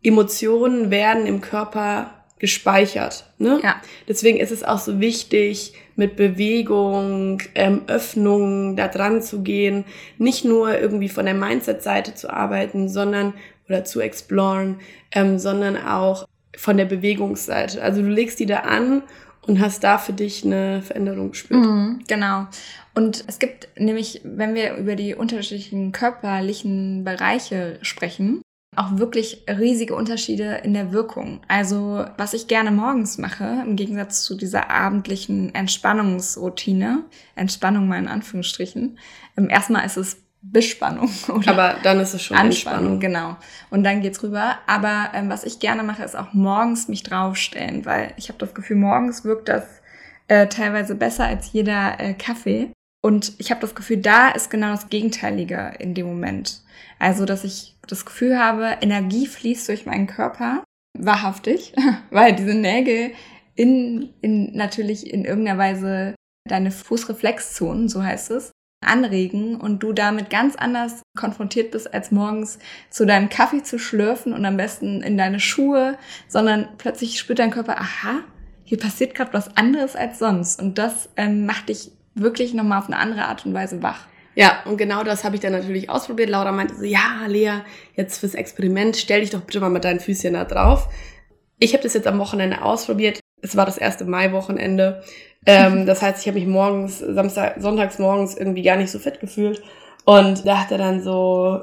[0.03, 3.25] Emotionen werden im Körper gespeichert.
[3.39, 3.61] Ne?
[3.63, 3.77] Ja.
[4.09, 9.85] Deswegen ist es auch so wichtig, mit Bewegung, ähm, Öffnung da dran zu gehen,
[10.19, 13.33] nicht nur irgendwie von der Mindset-Seite zu arbeiten, sondern
[13.69, 14.81] oder zu exploren,
[15.13, 17.83] ähm, sondern auch von der Bewegungsseite.
[17.83, 19.03] Also du legst die da an
[19.47, 21.65] und hast da für dich eine Veränderung gespürt.
[21.65, 22.47] Mhm, genau.
[22.95, 28.43] Und es gibt nämlich, wenn wir über die unterschiedlichen körperlichen Bereiche sprechen,
[28.77, 31.41] auch wirklich riesige Unterschiede in der Wirkung.
[31.49, 38.09] Also was ich gerne morgens mache, im Gegensatz zu dieser abendlichen Entspannungsroutine, Entspannung mal in
[38.09, 38.99] Anführungsstrichen,
[39.37, 40.19] ähm, erstmal ist es
[40.53, 41.11] Bespannung.
[41.29, 42.95] Oder Aber dann ist es schon Anspannung.
[42.95, 43.01] Entspannung.
[43.01, 43.37] Genau.
[43.71, 44.59] Und dann geht's rüber.
[44.67, 48.55] Aber ähm, was ich gerne mache, ist auch morgens mich draufstellen, weil ich habe das
[48.55, 49.65] Gefühl, morgens wirkt das
[50.29, 52.71] äh, teilweise besser als jeder äh, Kaffee.
[53.03, 56.61] Und ich habe das Gefühl, da ist genau das Gegenteilige in dem Moment.
[56.99, 60.65] Also, dass ich das Gefühl habe, Energie fließt durch meinen Körper,
[60.99, 61.75] wahrhaftig,
[62.11, 63.13] weil diese Nägel
[63.55, 66.15] in, in natürlich in irgendeiner Weise
[66.49, 68.53] deine Fußreflexzonen, so heißt es,
[68.85, 72.59] anregen und du damit ganz anders konfrontiert bist, als morgens
[72.91, 77.51] zu deinem Kaffee zu schlürfen und am besten in deine Schuhe, sondern plötzlich spürt dein
[77.51, 78.21] Körper, aha,
[78.65, 82.87] hier passiert gerade was anderes als sonst und das ähm, macht dich wirklich nochmal auf
[82.87, 84.07] eine andere Art und Weise wach.
[84.37, 86.29] Ja, und genau das habe ich dann natürlich ausprobiert.
[86.29, 87.63] Laura meinte so, ja, Lea,
[87.95, 90.89] jetzt fürs Experiment, stell dich doch bitte mal mit deinen Füßchen da drauf.
[91.59, 93.19] Ich habe das jetzt am Wochenende ausprobiert.
[93.41, 95.03] Es war das erste Mai-Wochenende.
[95.47, 99.21] Ähm, das heißt, ich habe mich morgens, Samstag, sonntags morgens irgendwie gar nicht so fit
[99.21, 99.63] gefühlt
[100.05, 101.63] und dachte dann so,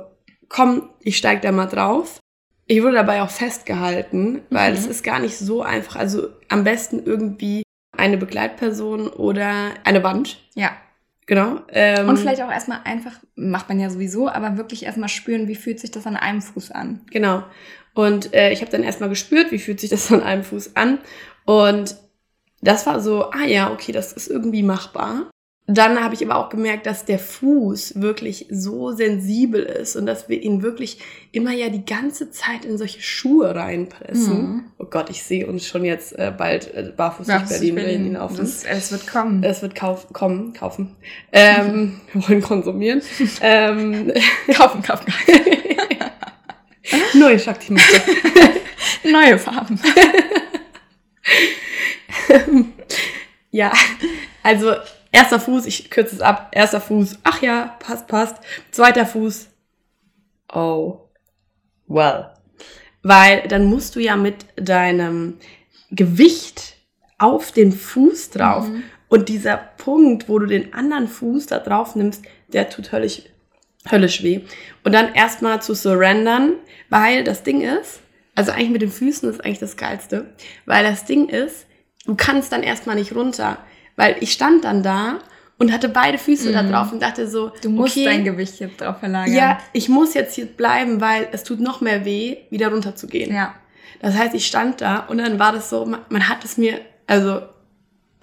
[0.50, 2.20] komm, ich steig da mal drauf.
[2.66, 4.78] Ich wurde dabei auch festgehalten, weil mhm.
[4.80, 5.96] es ist gar nicht so einfach.
[5.96, 7.62] Also am besten irgendwie
[7.96, 10.40] eine Begleitperson oder eine Wand.
[10.56, 10.72] Ja.
[11.26, 11.62] Genau.
[11.70, 15.56] Ähm, und vielleicht auch erstmal einfach, macht man ja sowieso, aber wirklich erstmal spüren, wie
[15.56, 17.02] fühlt sich das an einem Fuß an.
[17.12, 17.44] Genau.
[17.94, 21.00] Und äh, ich habe dann erstmal gespürt, wie fühlt sich das an einem Fuß an.
[21.46, 21.96] Und
[22.62, 25.30] das war so, ah ja, okay, das ist irgendwie machbar.
[25.66, 30.28] Dann habe ich aber auch gemerkt, dass der Fuß wirklich so sensibel ist und dass
[30.28, 30.98] wir ihn wirklich
[31.32, 34.42] immer ja die ganze Zeit in solche Schuhe reinpressen.
[34.42, 34.64] Mhm.
[34.78, 38.40] Oh Gott, ich sehe uns schon jetzt äh, bald äh, barfuß durch Berlin, Berlin laufen.
[38.40, 39.42] Das, es wird kommen.
[39.42, 40.98] Es wird kauf, kommen, kaufen.
[41.32, 43.02] Ähm, wir wollen konsumieren.
[43.40, 44.12] ähm,
[44.54, 45.44] kaufen, kaufen, kaufen.
[47.14, 47.74] Neue shakti
[49.06, 49.80] Neue Farben.
[53.52, 53.72] ja,
[54.44, 54.74] also
[55.14, 56.50] Erster Fuß, ich kürze es ab.
[56.52, 58.38] Erster Fuß, ach ja, passt, passt.
[58.72, 59.48] Zweiter Fuß,
[60.52, 61.08] oh,
[61.88, 62.32] well.
[63.04, 65.38] Weil dann musst du ja mit deinem
[65.92, 66.78] Gewicht
[67.20, 68.68] auf den Fuß drauf.
[68.68, 68.84] Mhm.
[69.08, 73.22] Und dieser Punkt, wo du den anderen Fuß da drauf nimmst, der tut höllisch,
[73.92, 74.42] höllisch weh.
[74.84, 76.54] Und dann erstmal zu surrendern,
[76.90, 78.00] weil das Ding ist,
[78.34, 80.34] also eigentlich mit den Füßen ist eigentlich das Geilste,
[80.66, 81.68] weil das Ding ist,
[82.08, 83.60] du kannst dann erstmal nicht runter.
[83.96, 85.20] Weil ich stand dann da
[85.58, 86.54] und hatte beide Füße mhm.
[86.54, 89.34] da drauf und dachte so, du musst okay, dein Gewicht jetzt drauf verlagern.
[89.34, 93.08] Ja, ich muss jetzt hier bleiben, weil es tut noch mehr weh, wieder runter zu
[93.08, 93.34] gehen.
[93.34, 93.54] Ja.
[94.02, 96.82] Das heißt, ich stand da und dann war das so, man, man hat es mir
[97.08, 97.42] also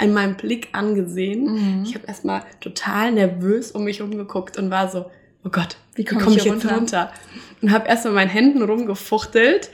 [0.00, 1.78] in meinem Blick angesehen.
[1.78, 1.84] Mhm.
[1.84, 5.10] Ich habe erstmal total nervös um mich rumgeguckt und war so,
[5.44, 6.76] oh Gott, wie komme komm ich, ich jetzt runter?
[6.76, 7.12] runter?
[7.62, 9.70] Und habe erstmal meinen Händen rumgefuchtelt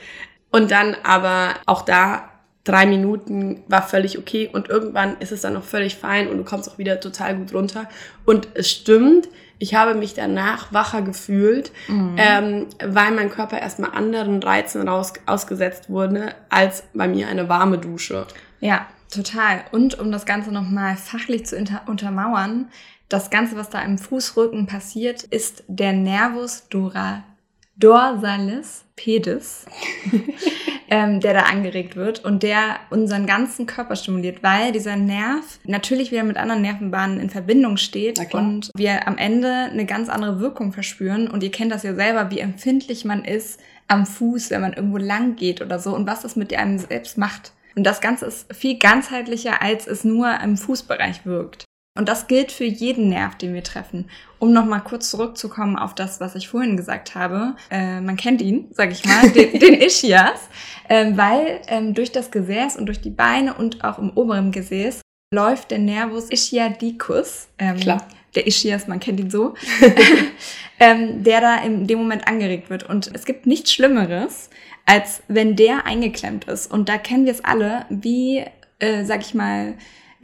[0.51, 2.29] und dann aber auch da
[2.67, 6.43] drei Minuten war völlig okay und irgendwann ist es dann auch völlig fein und du
[6.43, 7.87] kommst auch wieder total gut runter.
[8.25, 12.15] Und es stimmt, ich habe mich danach wacher gefühlt, mhm.
[12.17, 17.77] ähm, weil mein Körper erstmal anderen Reizen raus, ausgesetzt wurde, als bei mir eine warme
[17.77, 18.27] Dusche.
[18.59, 19.61] Ja, total.
[19.71, 22.69] Und um das Ganze nochmal fachlich zu untermauern,
[23.09, 27.23] das Ganze, was da im Fußrücken passiert, ist der Nervus dura,
[27.77, 29.65] dorsalis pedis.
[30.89, 36.11] ähm, der da angeregt wird und der unseren ganzen Körper stimuliert, weil dieser Nerv natürlich
[36.11, 40.71] wieder mit anderen Nervenbahnen in Verbindung steht und wir am Ende eine ganz andere Wirkung
[40.71, 41.29] verspüren.
[41.29, 44.97] Und ihr kennt das ja selber, wie empfindlich man ist am Fuß, wenn man irgendwo
[44.97, 47.53] lang geht oder so und was das mit einem selbst macht.
[47.75, 51.66] Und das Ganze ist viel ganzheitlicher, als es nur im Fußbereich wirkt.
[51.97, 54.09] Und das gilt für jeden Nerv, den wir treffen.
[54.39, 57.55] Um nochmal kurz zurückzukommen auf das, was ich vorhin gesagt habe.
[57.71, 60.47] Äh, man kennt ihn, sag ich mal, den, den Ischias,
[60.87, 65.01] äh, weil ähm, durch das Gesäß und durch die Beine und auch im oberen Gesäß
[65.33, 67.47] läuft der Nervus ischiadicus.
[67.57, 68.07] Ähm, Klar.
[68.35, 69.55] Der Ischias, man kennt ihn so.
[70.79, 72.83] ähm, der da in dem Moment angeregt wird.
[72.83, 74.49] Und es gibt nichts Schlimmeres,
[74.85, 76.71] als wenn der eingeklemmt ist.
[76.71, 78.43] Und da kennen wir es alle, wie,
[78.79, 79.73] äh, sag ich mal,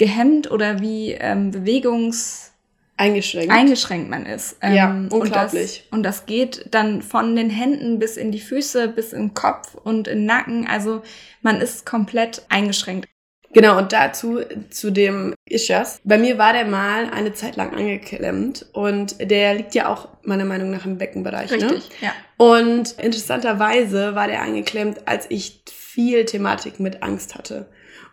[0.03, 2.51] gehemmt oder wie ähm, bewegungs
[2.97, 3.53] eingeschränkt.
[3.53, 4.57] eingeschränkt man ist.
[4.61, 5.87] Ähm, ja, unglaublich.
[5.91, 9.29] Und das, und das geht dann von den Händen bis in die Füße, bis in
[9.29, 10.67] den Kopf und in den Nacken.
[10.67, 11.03] Also
[11.41, 13.07] man ist komplett eingeschränkt.
[13.53, 16.01] Genau, und dazu, zu dem Ischias.
[16.03, 20.45] Bei mir war der mal eine Zeit lang angeklemmt und der liegt ja auch meiner
[20.45, 21.51] Meinung nach im Beckenbereich.
[21.51, 21.57] Ne?
[21.57, 22.07] Richtig, ne?
[22.07, 22.11] ja.
[22.37, 27.67] Und interessanterweise war der eingeklemmt, als ich viel Thematik mit Angst hatte.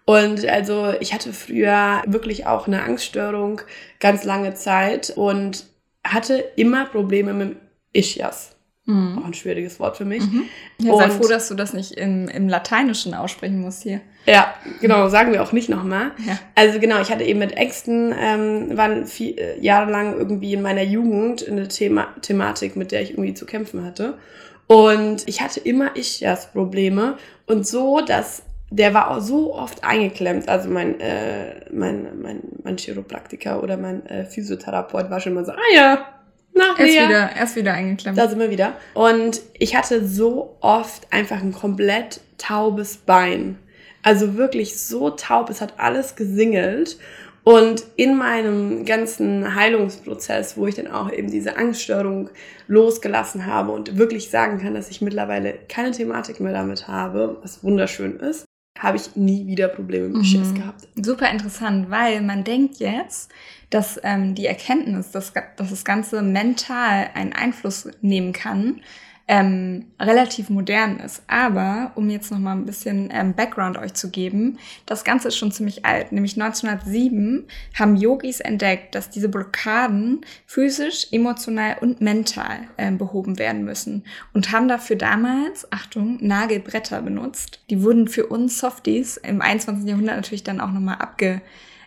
[0.05, 3.61] Und also ich hatte früher wirklich auch eine Angststörung
[4.01, 5.67] ganz lange Zeit und
[6.05, 7.57] hatte immer Probleme mit
[7.93, 8.57] Ischias.
[8.87, 9.19] Mhm.
[9.19, 10.23] Auch ein schwieriges Wort für mich.
[10.23, 10.45] Mhm.
[10.79, 14.01] Ja, sei froh, dass du das nicht im, im Lateinischen aussprechen musst hier.
[14.27, 16.13] Ja, genau, sagen wir auch nicht nochmal.
[16.27, 16.39] Ja.
[16.55, 20.63] Also genau, ich hatte eben mit Ängsten, ähm, waren vier, äh, Jahre lang irgendwie in
[20.63, 24.19] meiner Jugend eine Thema Thematik, mit der ich irgendwie zu kämpfen hatte.
[24.67, 27.17] Und ich hatte immer Ischias-Probleme
[27.47, 30.49] und so, dass der war auch so oft eingeklemmt.
[30.49, 35.53] Also mein, äh, mein, mein, mein Chiropraktiker oder mein äh, Physiotherapeut war schon mal so,
[35.53, 36.07] ah ja,
[36.61, 38.19] na, erst wieder, erst wieder eingeklemmt.
[38.19, 38.75] Da sind wir wieder.
[38.95, 43.59] Und ich hatte so oft einfach ein komplett taubes Bein.
[44.03, 46.99] Also wirklich so taub, es hat alles gesingelt.
[47.43, 52.29] Und in meinem ganzen Heilungsprozess, wo ich dann auch eben diese Angststörung
[52.69, 57.65] losgelassen habe und wirklich sagen kann, dass ich mittlerweile keine Thematik mehr damit habe, was
[57.65, 58.45] wunderschön ist,
[58.79, 60.55] habe ich nie wieder Probleme mit Schiss mhm.
[60.55, 60.89] gehabt.
[60.97, 63.31] Super interessant, weil man denkt jetzt,
[63.71, 68.81] dass ähm, die Erkenntnis, dass, dass das Ganze mental einen Einfluss nehmen kann,
[69.31, 71.23] ähm, relativ modern ist.
[71.29, 75.37] Aber um jetzt noch mal ein bisschen ähm, Background euch zu geben, das Ganze ist
[75.37, 76.11] schon ziemlich alt.
[76.11, 77.47] Nämlich 1907
[77.79, 84.03] haben Yogis entdeckt, dass diese Blockaden physisch, emotional und mental ähm, behoben werden müssen
[84.35, 87.61] und haben dafür damals, Achtung, Nagelbretter benutzt.
[87.71, 89.89] Die wurden für uns Softies im 21.
[89.89, 90.95] Jahrhundert natürlich dann auch noch mal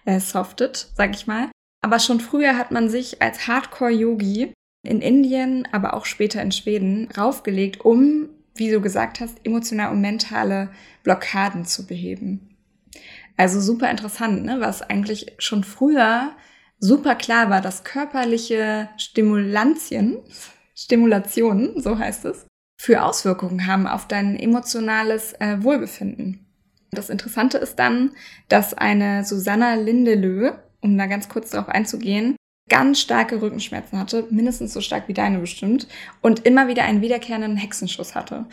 [0.06, 1.53] abgesoftet, sag ich mal.
[1.84, 7.10] Aber schon früher hat man sich als Hardcore-Yogi in Indien, aber auch später in Schweden
[7.18, 10.70] raufgelegt, um, wie du gesagt hast, emotional und mentale
[11.04, 12.56] Blockaden zu beheben.
[13.36, 14.62] Also super interessant, ne?
[14.62, 16.32] was eigentlich schon früher
[16.80, 20.20] super klar war, dass körperliche Stimulantien,
[20.76, 22.48] Stimulationen, so heißt es,
[22.80, 26.46] für Auswirkungen haben auf dein emotionales äh, Wohlbefinden.
[26.92, 28.12] Das Interessante ist dann,
[28.48, 32.36] dass eine Susanna Lindelö, um da ganz kurz darauf einzugehen,
[32.70, 35.88] ganz starke Rückenschmerzen hatte, mindestens so stark wie deine bestimmt,
[36.22, 38.46] und immer wieder einen wiederkehrenden Hexenschuss hatte.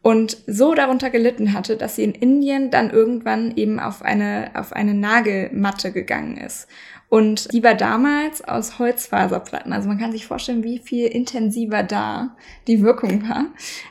[0.00, 4.72] Und so darunter gelitten hatte, dass sie in Indien dann irgendwann eben auf eine, auf
[4.72, 6.68] eine Nagelmatte gegangen ist.
[7.08, 9.72] Und die war damals aus Holzfaserplatten.
[9.72, 13.46] Also man kann sich vorstellen, wie viel intensiver da die Wirkung war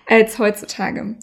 [0.07, 1.15] als heutzutage.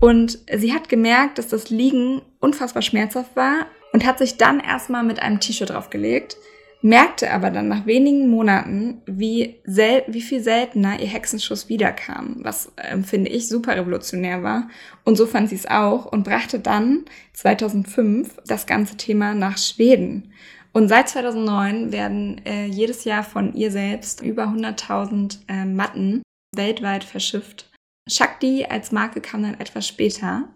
[0.00, 5.02] Und sie hat gemerkt, dass das Liegen unfassbar schmerzhaft war und hat sich dann erstmal
[5.02, 6.36] mit einem T-Shirt draufgelegt,
[6.82, 12.72] merkte aber dann nach wenigen Monaten, wie, sel wie viel seltener ihr Hexenschuss wiederkam, was
[12.76, 14.68] äh, finde ich super revolutionär war.
[15.04, 20.32] Und so fand sie es auch und brachte dann 2005 das ganze Thema nach Schweden.
[20.72, 26.22] Und seit 2009 werden äh, jedes Jahr von ihr selbst über 100.000 äh, Matten
[26.56, 27.70] weltweit verschifft.
[28.10, 30.48] Shakti als Marke kam dann etwas später.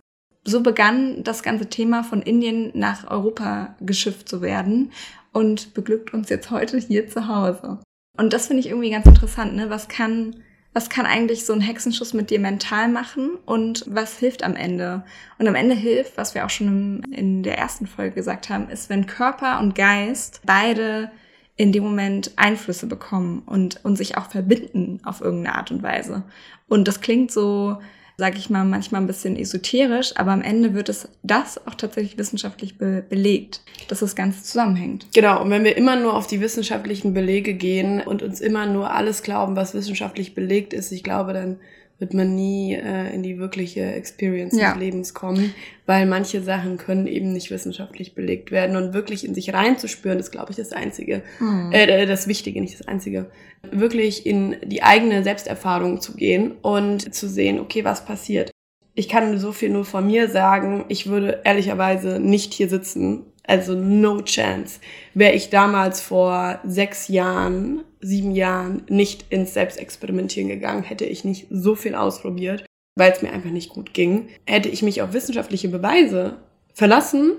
[0.47, 4.93] So begann das ganze Thema von Indien nach Europa geschifft zu werden
[5.33, 7.81] und beglückt uns jetzt heute hier zu Hause.
[8.17, 9.71] Und das finde ich irgendwie ganz interessant, ne?
[9.71, 10.37] Was kann,
[10.73, 15.03] was kann eigentlich so ein Hexenschuss mit dir mental machen und was hilft am Ende?
[15.39, 18.89] Und am Ende hilft, was wir auch schon in der ersten Folge gesagt haben, ist,
[18.89, 21.11] wenn Körper und Geist beide
[21.57, 26.23] in dem Moment Einflüsse bekommen und, und sich auch verbinden auf irgendeine Art und Weise.
[26.69, 27.79] Und das klingt so
[28.19, 32.17] sage ich mal, manchmal ein bisschen esoterisch, aber am Ende wird es das auch tatsächlich
[32.17, 35.07] wissenschaftlich be belegt, dass das Ganze zusammenhängt.
[35.15, 38.93] Genau, und wenn wir immer nur auf die wissenschaftlichen Belege gehen und uns immer nur
[38.93, 41.59] alles glauben, was wissenschaftlich belegt ist, ich glaube, dann
[41.99, 44.73] wird man nie äh, in die wirkliche Experience ja.
[44.73, 45.55] des Lebens kommen,
[45.87, 50.31] weil manche Sachen können eben nicht wissenschaftlich belegt werden und wirklich in sich reinzuspüren, ist,
[50.31, 51.73] glaube ich, das Einzige, mhm.
[51.73, 53.31] äh, das Wichtige, nicht das Einzige,
[53.70, 58.51] wirklich in die eigene Selbsterfahrung zu gehen und zu sehen, okay, was passiert.
[58.95, 63.74] Ich kann so viel nur von mir sagen, ich würde ehrlicherweise nicht hier sitzen, Also
[63.74, 64.80] no chance.
[65.14, 71.47] Wäre ich damals vor sechs Jahren, sieben Jahren nicht ins Selbstexperimentieren gegangen, hätte ich nicht
[71.51, 72.66] so viel ausprobiert,
[72.97, 74.28] weil es mir einfach nicht gut ging.
[74.47, 76.38] Hätte ich mich auf wissenschaftliche Beweise
[76.74, 77.32] verlassen,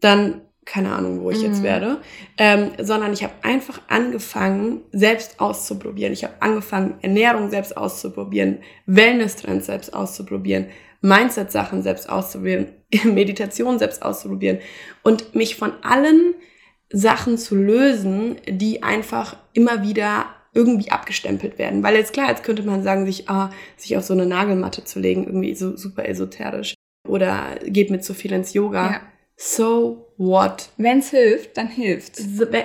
[0.00, 1.46] dann keine Ahnung, wo ich mhm.
[1.46, 2.00] jetzt werde,
[2.38, 6.12] ähm, sondern ich habe einfach angefangen, selbst auszuprobieren.
[6.12, 10.66] Ich habe angefangen, Ernährung selbst auszuprobieren, Wellness-Trends selbst auszuprobieren,
[11.00, 12.68] Mindset-Sachen selbst auszuprobieren,
[13.04, 14.58] Meditation selbst auszuprobieren
[15.02, 16.34] und mich von allen
[16.92, 21.82] Sachen zu lösen, die einfach immer wieder irgendwie abgestempelt werden.
[21.82, 24.98] Weil jetzt klar, jetzt könnte man sagen, sich, ah, sich auf so eine Nagelmatte zu
[24.98, 26.74] legen, irgendwie so super esoterisch.
[27.08, 28.90] Oder geht mit zu viel ins Yoga.
[28.90, 29.00] Ja.
[29.36, 30.68] So what?
[30.76, 32.22] Wenn's hilft, dann hilft's.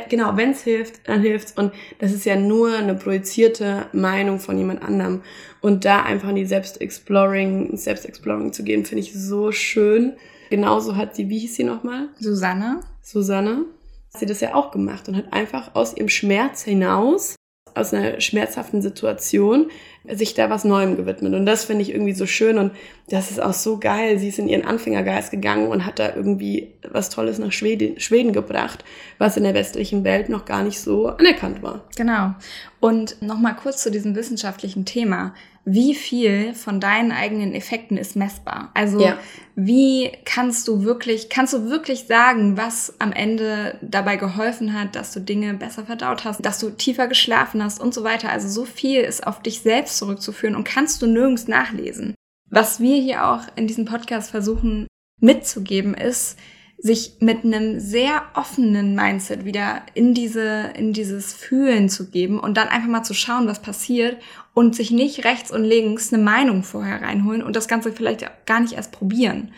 [0.10, 1.54] Genau, wenn's hilft, dann hilft's.
[1.54, 5.24] Und das ist ja nur eine projizierte Meinung von jemand anderem.
[5.62, 10.18] Und da einfach in die Selbstexploring, Selbstexploring zu gehen, finde ich so schön.
[10.50, 12.10] Genauso hat sie, wie hieß sie nochmal?
[12.20, 12.82] Susanne.
[13.02, 13.66] Susanne.
[14.14, 17.35] Hat sie das ja auch gemacht und hat einfach aus ihrem Schmerz hinaus
[17.76, 19.70] aus einer schmerzhaften Situation
[20.08, 21.34] sich da was Neuem gewidmet.
[21.34, 22.72] Und das finde ich irgendwie so schön und
[23.10, 24.20] das ist auch so geil.
[24.20, 28.34] Sie ist in ihren Anfängergeist gegangen und hat da irgendwie was Tolles nach Schweden, Schweden
[28.34, 28.84] gebracht,
[29.18, 31.84] was in der westlichen Welt noch gar nicht so anerkannt war.
[31.96, 32.34] Genau.
[32.80, 35.34] Und nochmal kurz zu diesem wissenschaftlichen Thema
[35.66, 38.70] wie viel von deinen eigenen Effekten ist messbar?
[38.76, 39.18] Also ja.
[39.56, 45.12] wie kannst du wirklich, kannst du wirklich sagen, was am Ende dabei geholfen hat, dass
[45.12, 48.30] du Dinge besser verdaut hast, dass du tiefer geschlafen hast und so weiter?
[48.30, 52.14] Also so viel ist auf dich selbst zurückzuführen und kannst du nirgends nachlesen.
[52.48, 54.86] Was wir hier auch in diesem Podcast versuchen
[55.20, 56.38] mitzugeben ist,
[56.78, 62.58] sich mit einem sehr offenen Mindset wieder in diese, in dieses Fühlen zu geben und
[62.58, 64.18] dann einfach mal zu schauen, was passiert
[64.54, 68.60] und sich nicht rechts und links eine Meinung vorher reinholen und das Ganze vielleicht gar
[68.60, 69.52] nicht erst probieren.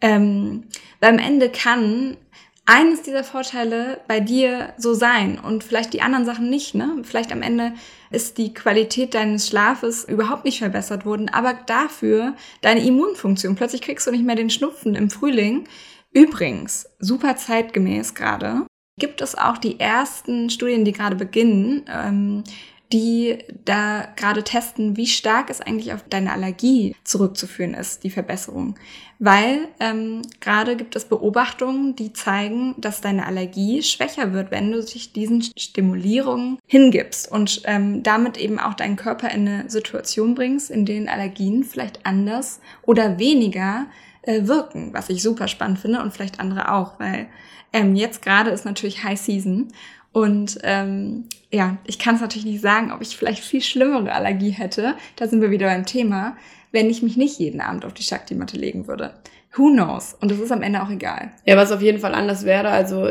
[0.00, 0.64] Ähm,
[1.00, 2.16] weil am Ende kann
[2.66, 6.96] eines dieser Vorteile bei dir so sein und vielleicht die anderen Sachen nicht, ne?
[7.02, 7.74] Vielleicht am Ende
[8.10, 13.54] ist die Qualität deines Schlafes überhaupt nicht verbessert worden, aber dafür deine Immunfunktion.
[13.54, 15.64] Plötzlich kriegst du nicht mehr den Schnupfen im Frühling,
[16.14, 18.66] Übrigens, super zeitgemäß gerade,
[18.98, 22.44] gibt es auch die ersten Studien, die gerade beginnen, ähm,
[22.92, 28.76] die da gerade testen, wie stark es eigentlich auf deine Allergie zurückzuführen ist, die Verbesserung.
[29.18, 34.82] Weil ähm, gerade gibt es Beobachtungen, die zeigen, dass deine Allergie schwächer wird, wenn du
[34.82, 40.70] dich diesen Stimulierungen hingibst und ähm, damit eben auch deinen Körper in eine Situation bringst,
[40.70, 43.86] in denen Allergien vielleicht anders oder weniger
[44.22, 47.26] äh, wirken, was ich super spannend finde und vielleicht andere auch, weil
[47.72, 49.72] ähm, jetzt gerade ist natürlich High Season
[50.14, 54.50] und ähm, ja, ich kann es natürlich nicht sagen, ob ich vielleicht viel schlimmere Allergie
[54.50, 54.94] hätte.
[55.16, 56.36] Da sind wir wieder beim Thema,
[56.70, 59.14] wenn ich mich nicht jeden Abend auf die Shakti-Matte legen würde.
[59.56, 60.16] Who knows?
[60.20, 61.32] Und das ist am Ende auch egal.
[61.44, 63.08] Ja, was auf jeden Fall anders wäre, also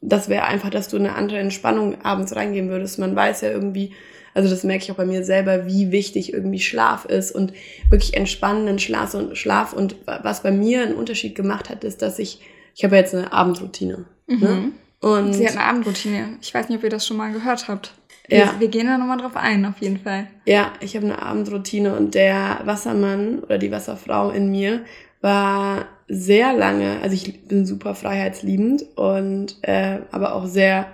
[0.00, 2.98] das wäre einfach, dass du eine andere Entspannung abends reingehen würdest.
[2.98, 3.92] Man weiß ja irgendwie,
[4.32, 7.52] also das merke ich auch bei mir selber, wie wichtig irgendwie Schlaf ist und
[7.90, 9.74] wirklich entspannenden Schlaf und Schlaf.
[9.74, 12.40] Und was bei mir einen Unterschied gemacht hat, ist, dass ich,
[12.74, 14.06] ich habe jetzt eine Abendroutine.
[14.26, 14.36] Ne?
[14.36, 14.40] Mhm.
[14.40, 14.72] Ne?
[15.02, 16.38] Und Sie hat eine Abendroutine.
[16.40, 17.92] Ich weiß nicht, ob ihr das schon mal gehört habt.
[18.28, 18.54] Wir, ja.
[18.58, 20.28] wir gehen da nochmal drauf ein, auf jeden Fall.
[20.46, 24.84] Ja, ich habe eine Abendroutine und der Wassermann oder die Wasserfrau in mir
[25.20, 30.86] war sehr lange, also ich bin super freiheitsliebend und äh, aber auch sehr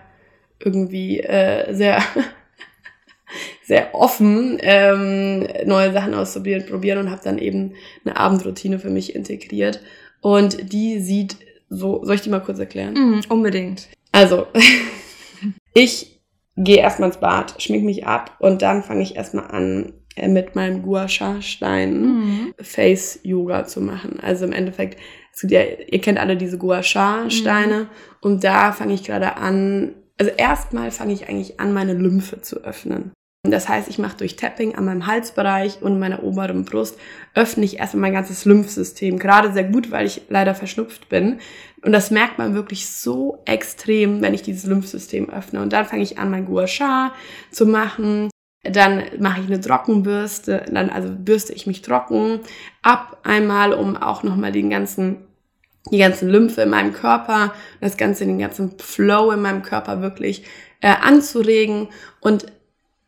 [0.59, 2.03] irgendwie äh, sehr
[3.65, 9.15] sehr offen, ähm, neue Sachen auszuprobieren probieren und habe dann eben eine Abendroutine für mich
[9.15, 9.81] integriert.
[10.21, 11.37] Und die sieht
[11.69, 12.95] so, soll ich die mal kurz erklären?
[12.95, 13.89] Mm, unbedingt.
[14.19, 14.49] Also,
[15.75, 16.21] ich
[16.57, 20.57] gehe erstmal ins Bad, schmink mich ab und dann fange ich erstmal an, äh, mit
[20.57, 22.55] meinem Gua Sha Stein mhm.
[22.61, 24.19] Face Yoga zu machen.
[24.21, 24.99] Also im Endeffekt,
[25.43, 27.89] ja, ihr kennt alle diese Gua Sha Steine mhm.
[28.21, 32.65] und da fange ich gerade an, also erstmal fange ich eigentlich an, meine Lymphe zu
[32.65, 33.13] öffnen.
[33.45, 36.99] Das heißt, ich mache durch Tapping an meinem Halsbereich und meiner oberen Brust,
[37.35, 39.19] öffne ich erstmal mein ganzes Lymphsystem.
[39.19, 41.39] Gerade sehr gut, weil ich leider verschnupft bin.
[41.83, 45.63] Und das merkt man wirklich so extrem, wenn ich dieses Lymphsystem öffne.
[45.63, 47.13] Und dann fange ich an, mein Gua Sha
[47.51, 48.31] zu machen.
[48.65, 52.41] Dann mache ich eine Trockenbürste, dann also bürste ich mich trocken
[52.83, 55.29] ab einmal, um auch nochmal den ganzen
[55.91, 60.45] die ganzen Lymphe in meinem Körper, das Ganze, den ganzen Flow in meinem Körper wirklich
[60.81, 61.89] äh, anzuregen.
[62.21, 62.47] Und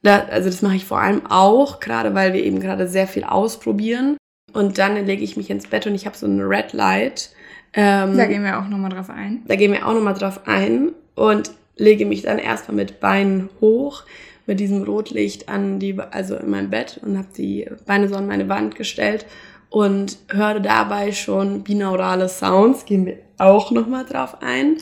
[0.03, 3.25] da, also das mache ich vor allem auch, gerade weil wir eben gerade sehr viel
[3.25, 4.16] ausprobieren.
[4.53, 7.31] Und dann lege ich mich ins Bett und ich habe so ein Red Light.
[7.73, 9.43] Ähm, da gehen wir auch nochmal drauf ein.
[9.47, 14.05] Da gehen wir auch nochmal drauf ein und lege mich dann erstmal mit Beinen hoch,
[14.47, 18.27] mit diesem Rotlicht an die, also in meinem Bett und habe die Beine so an
[18.27, 19.27] meine Wand gestellt
[19.71, 22.85] und höre dabei schon binaurale Sounds.
[22.85, 24.77] Gehen wir auch nochmal drauf ein.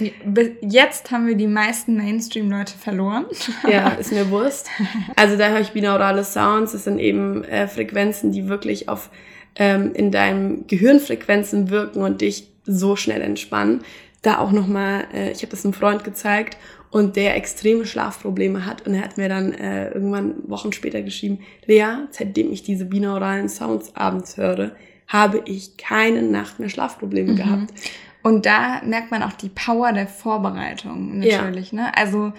[0.62, 3.26] Jetzt haben wir die meisten Mainstream-Leute verloren.
[3.70, 4.68] Ja, ist mir Wurst.
[5.14, 6.72] Also da höre ich binaurale Sounds.
[6.72, 9.10] Das sind eben äh, Frequenzen, die wirklich auf
[9.56, 13.80] ähm, in deinem Gehirnfrequenzen wirken und dich so schnell entspannen.
[14.22, 16.56] Da auch nochmal, äh, ich habe das einem Freund gezeigt
[16.90, 21.40] und der extreme Schlafprobleme hat und er hat mir dann äh, irgendwann Wochen später geschrieben,
[21.66, 24.72] Lea, seitdem ich diese binauralen Sounds abends höre,
[25.06, 27.36] habe ich keine Nacht mehr Schlafprobleme mhm.
[27.36, 27.74] gehabt.
[28.22, 31.72] Und da merkt man auch die Power der Vorbereitung natürlich.
[31.72, 31.82] Ja.
[31.82, 31.96] Ne?
[31.96, 32.32] Also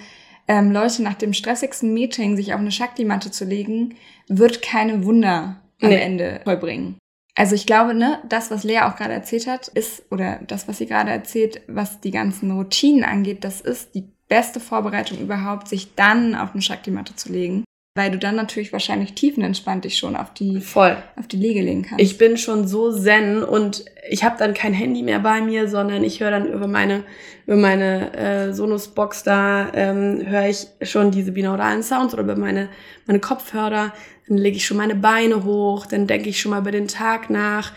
[0.47, 3.95] ähm, Leute nach dem stressigsten Meeting sich auf eine Shakti-Matte zu legen,
[4.27, 5.95] wird keine Wunder am nee.
[5.95, 6.97] Ende vollbringen.
[7.39, 10.79] Also ich glaube, ne, das, was Lea auch gerade erzählt hat, ist, oder das, was
[10.79, 15.95] sie gerade erzählt, was die ganzen Routinen angeht, das ist die beste Vorbereitung überhaupt, sich
[15.95, 17.63] dann auf eine Shakti-Matte zu legen
[17.95, 20.95] weil du dann natürlich wahrscheinlich tiefenentspannt dich schon auf die, Voll.
[21.17, 22.01] auf die Liege legen kannst.
[22.03, 26.03] Ich bin schon so zen und ich habe dann kein Handy mehr bei mir, sondern
[26.03, 27.03] ich höre dann über meine,
[27.45, 32.69] über meine äh, Sonos-Box da, ähm, höre ich schon diese binauralen Sounds oder über meine,
[33.05, 33.91] meine Kopfhörer.
[34.27, 37.29] Dann lege ich schon meine Beine hoch, dann denke ich schon mal über den Tag
[37.29, 37.73] nach.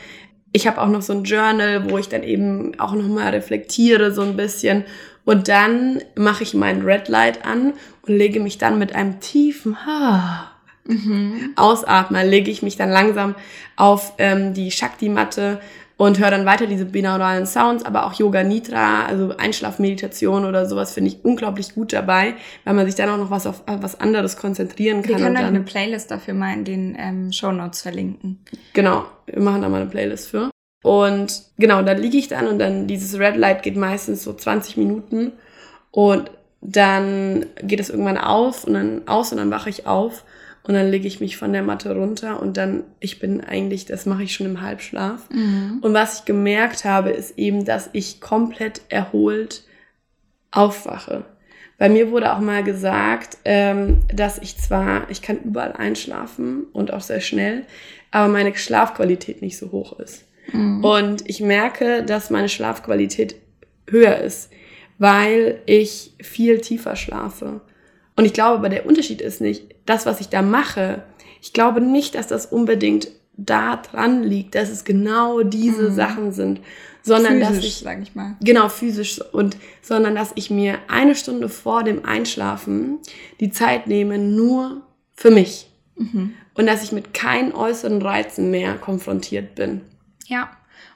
[0.53, 4.21] Ich habe auch noch so ein Journal, wo ich dann eben auch nochmal reflektiere so
[4.21, 4.85] ein bisschen
[5.25, 7.75] und dann mache ich meinen Red Light an
[8.07, 10.51] und lege mich dann mit einem tiefen ha
[10.85, 11.53] mhm.
[11.57, 13.35] Ausatmen, lege ich mich dann langsam
[13.77, 15.61] auf ähm, die Shakti-Matte
[15.97, 20.93] und höre dann weiter diese binauralen Sounds, aber auch Yoga Nidra, also Einschlafmeditation oder sowas
[20.93, 24.37] finde ich unglaublich gut dabei, weil man sich dann auch noch was auf was anderes
[24.37, 25.11] konzentrieren kann.
[25.11, 28.41] Wir können dann eine Playlist dafür mal in den ähm, Show Notes verlinken.
[28.73, 30.52] Genau, wir machen da mal eine Playlist für.
[30.83, 34.77] Und genau, da liege ich dann und dann dieses Red Light geht meistens so 20
[34.77, 35.33] Minuten
[35.91, 36.31] und
[36.61, 40.25] dann geht es irgendwann auf und dann aus und dann wache ich auf
[40.65, 44.07] und dann lege ich mich von der Matte runter und dann, ich bin eigentlich, das
[44.07, 45.29] mache ich schon im Halbschlaf.
[45.31, 45.79] Mhm.
[45.83, 49.65] Und was ich gemerkt habe, ist eben, dass ich komplett erholt
[50.53, 51.25] aufwache.
[51.79, 56.93] Bei mir wurde auch mal gesagt, ähm, dass ich zwar, ich kann überall einschlafen und
[56.93, 57.65] auch sehr schnell,
[58.13, 60.25] aber meine Schlafqualität nicht so hoch ist.
[60.51, 60.85] Mhm.
[60.85, 63.37] Und ich merke, dass meine Schlafqualität
[63.89, 64.51] höher ist,
[64.99, 67.61] weil ich viel tiefer schlafe.
[68.17, 71.03] Und ich glaube, aber der Unterschied ist nicht, das, was ich da mache,
[71.41, 75.95] ich glaube nicht, dass das unbedingt da dran liegt, dass es genau diese mhm.
[75.95, 76.61] Sachen sind,
[77.03, 78.37] sondern physisch, dass ich, sag ich mal.
[78.41, 82.99] Genau, physisch und, sondern dass ich mir eine Stunde vor dem Einschlafen
[83.41, 84.83] die Zeit nehme nur
[85.15, 85.69] für mich.
[85.97, 86.35] Mhm.
[86.55, 89.81] Und dass ich mit keinen äußeren Reizen mehr konfrontiert bin.
[90.27, 90.51] Ja.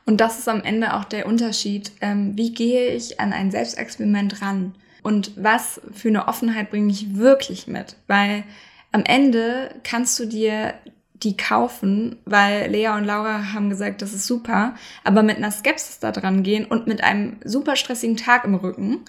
[0.05, 1.93] Und das ist am Ende auch der Unterschied.
[2.01, 4.75] Ähm, wie gehe ich an ein Selbstexperiment ran?
[5.03, 7.97] Und was für eine Offenheit bringe ich wirklich mit?
[8.07, 8.45] Weil
[8.93, 10.75] am Ende kannst du dir
[11.23, 15.99] die kaufen, weil Lea und Laura haben gesagt, das ist super, aber mit einer Skepsis
[15.99, 19.01] da dran gehen und mit einem super stressigen Tag im Rücken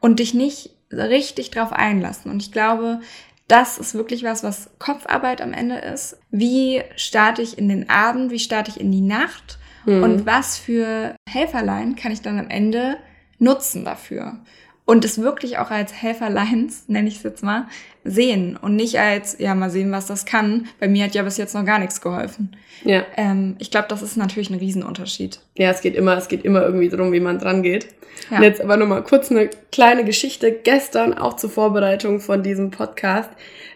[0.00, 2.30] und dich nicht richtig drauf einlassen.
[2.30, 3.00] Und ich glaube,
[3.48, 6.18] das ist wirklich was, was Kopfarbeit am Ende ist.
[6.30, 8.30] Wie starte ich in den Abend?
[8.30, 9.58] Wie starte ich in die Nacht?
[9.86, 10.02] Mhm.
[10.02, 12.96] Und was für Helferlein kann ich dann am Ende
[13.38, 14.38] nutzen dafür?
[14.84, 17.66] Und es wirklich auch als Helferleins, nenne ich es jetzt mal,
[18.04, 20.68] sehen und nicht als, ja, mal sehen, was das kann.
[20.78, 22.56] Bei mir hat ja bis jetzt noch gar nichts geholfen.
[22.84, 23.04] Ja.
[23.16, 25.40] Ähm, ich glaube, das ist natürlich ein Riesenunterschied.
[25.56, 27.88] Ja, es geht immer, es geht immer irgendwie darum, wie man dran geht.
[28.30, 28.38] Ja.
[28.38, 30.52] Und jetzt aber nur mal kurz eine kleine Geschichte.
[30.52, 33.30] Gestern, auch zur Vorbereitung von diesem Podcast,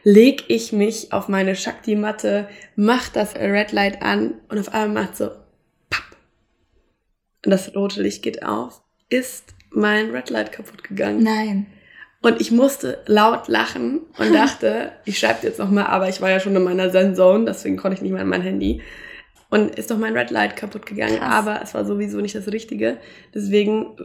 [0.04, 5.16] leg ich mich auf meine Shakti-Matte, mach das Red Light an und auf einmal macht
[5.16, 5.30] so
[7.42, 11.22] das rote Licht geht auf, ist mein Red Light kaputt gegangen.
[11.22, 11.66] Nein.
[12.22, 16.40] Und ich musste laut lachen und dachte, ich schreibe jetzt nochmal, aber ich war ja
[16.40, 18.82] schon in meiner Zen-Zone, deswegen konnte ich nicht mehr an mein Handy.
[19.48, 21.32] Und ist doch mein Red Light kaputt gegangen, Krass.
[21.32, 22.98] aber es war sowieso nicht das Richtige.
[23.34, 23.96] Deswegen.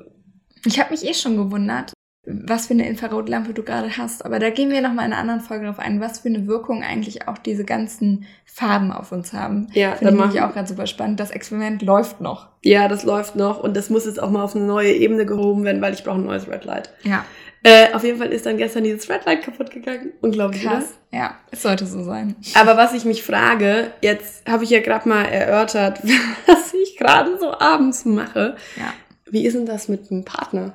[0.65, 1.93] Ich habe mich eh schon gewundert,
[2.25, 4.25] was für eine Infrarotlampe du gerade hast.
[4.25, 6.83] Aber da gehen wir nochmal in einer anderen Folge drauf ein, was für eine Wirkung
[6.83, 9.67] eigentlich auch diese ganzen Farben auf uns haben.
[9.73, 11.19] Ja, finde ich auch gerade super spannend.
[11.19, 12.47] Das Experiment läuft noch.
[12.63, 15.63] Ja, das läuft noch und das muss jetzt auch mal auf eine neue Ebene gehoben
[15.63, 16.89] werden, weil ich brauche ein neues Red Light.
[17.03, 17.25] Ja.
[17.63, 20.11] Äh, auf jeden Fall ist dann gestern dieses Red Light kaputt gegangen.
[20.21, 20.93] Unglaublich, Krass.
[21.11, 21.19] Oder?
[21.19, 22.35] Ja, es sollte so sein.
[22.53, 25.99] Aber was ich mich frage, jetzt habe ich ja gerade mal erörtert,
[26.47, 28.55] was ich gerade so abends mache.
[28.77, 28.93] Ja.
[29.29, 30.73] Wie ist denn das mit einem Partner?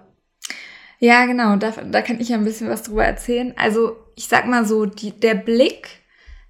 [1.03, 3.55] Ja, genau, da, da kann ich ja ein bisschen was drüber erzählen.
[3.57, 5.89] Also ich sag mal so, die, der Blick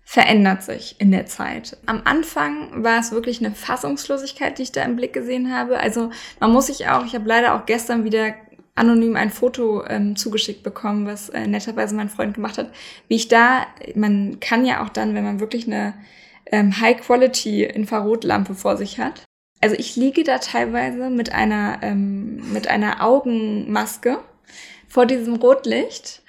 [0.02, 1.76] verändert sich in der Zeit.
[1.86, 5.78] Am Anfang war es wirklich eine Fassungslosigkeit, die ich da im Blick gesehen habe.
[5.78, 8.34] Also man muss sich auch, ich habe leider auch gestern wieder
[8.74, 12.72] anonym ein Foto ähm, zugeschickt bekommen, was äh, netterweise mein Freund gemacht hat,
[13.06, 15.94] wie ich da, man kann ja auch dann, wenn man wirklich eine
[16.46, 19.22] ähm, High-Quality-Infrarotlampe vor sich hat.
[19.60, 24.18] Also ich liege da teilweise mit einer, ähm, mit einer Augenmaske
[24.90, 26.22] vor diesem Rotlicht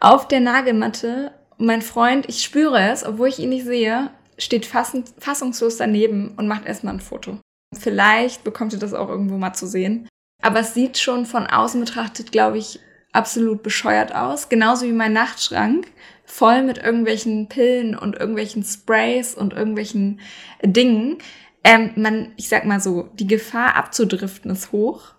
[0.00, 1.32] auf der Nagelmatte.
[1.58, 6.48] Und mein Freund, ich spüre es, obwohl ich ihn nicht sehe, steht fassungslos daneben und
[6.48, 7.38] macht erstmal ein Foto.
[7.76, 10.08] Vielleicht bekommt ihr das auch irgendwo mal zu sehen.
[10.42, 12.80] Aber es sieht schon von außen betrachtet, glaube ich,
[13.12, 14.48] absolut bescheuert aus.
[14.48, 15.86] Genauso wie mein Nachtschrank,
[16.24, 20.20] voll mit irgendwelchen Pillen und irgendwelchen Sprays und irgendwelchen
[20.62, 21.18] Dingen.
[21.62, 25.14] Ähm, man, ich sag mal so, die Gefahr abzudriften ist hoch.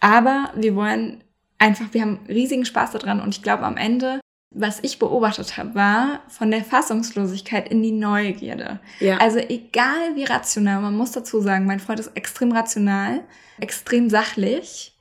[0.00, 1.22] Aber wir wollen
[1.58, 4.20] einfach, wir haben riesigen Spaß daran und ich glaube am Ende
[4.56, 8.80] was ich beobachtet habe, war von der Fassungslosigkeit in die Neugierde.
[9.00, 9.18] Ja.
[9.18, 13.24] Also egal wie rational, man muss dazu sagen, mein Freund ist extrem rational,
[13.60, 14.96] extrem sachlich.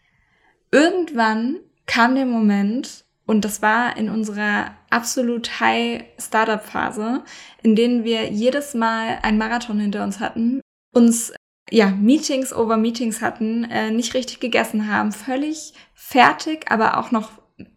[0.72, 7.24] Irgendwann kam der Moment, und das war in unserer absolut high Startup-Phase,
[7.64, 10.60] in denen wir jedes Mal einen Marathon hinter uns hatten,
[10.94, 11.34] uns
[11.72, 15.74] ja, Meetings over Meetings hatten, äh, nicht richtig gegessen haben, völlig
[16.08, 17.32] fertig, aber auch noch,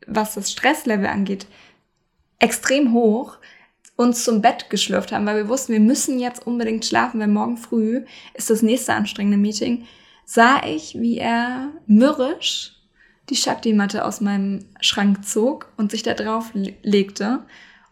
[0.06, 1.46] was das Stresslevel angeht,
[2.38, 3.38] extrem hoch
[3.96, 7.56] uns zum Bett geschlürft haben, weil wir wussten, wir müssen jetzt unbedingt schlafen, weil morgen
[7.56, 8.04] früh
[8.34, 9.86] ist das nächste anstrengende Meeting,
[10.26, 12.76] sah ich, wie er mürrisch
[13.30, 16.50] die Shakti-Matte aus meinem Schrank zog und sich da drauf
[16.82, 17.40] legte.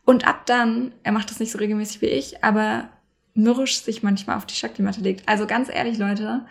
[0.04, 2.88] Und ab dann, er macht das nicht so regelmäßig wie ich, aber
[3.34, 5.28] mürrisch sich manchmal auf die Shakti-Matte legt.
[5.28, 6.44] Also ganz ehrlich, Leute,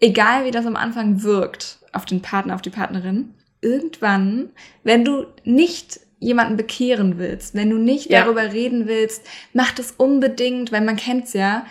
[0.00, 4.50] egal wie das am Anfang wirkt auf den Partner, auf die Partnerin, irgendwann,
[4.84, 8.22] wenn du nicht jemanden bekehren willst, wenn du nicht ja.
[8.22, 9.22] darüber reden willst,
[9.52, 11.66] mach das unbedingt, weil man kennt's ja.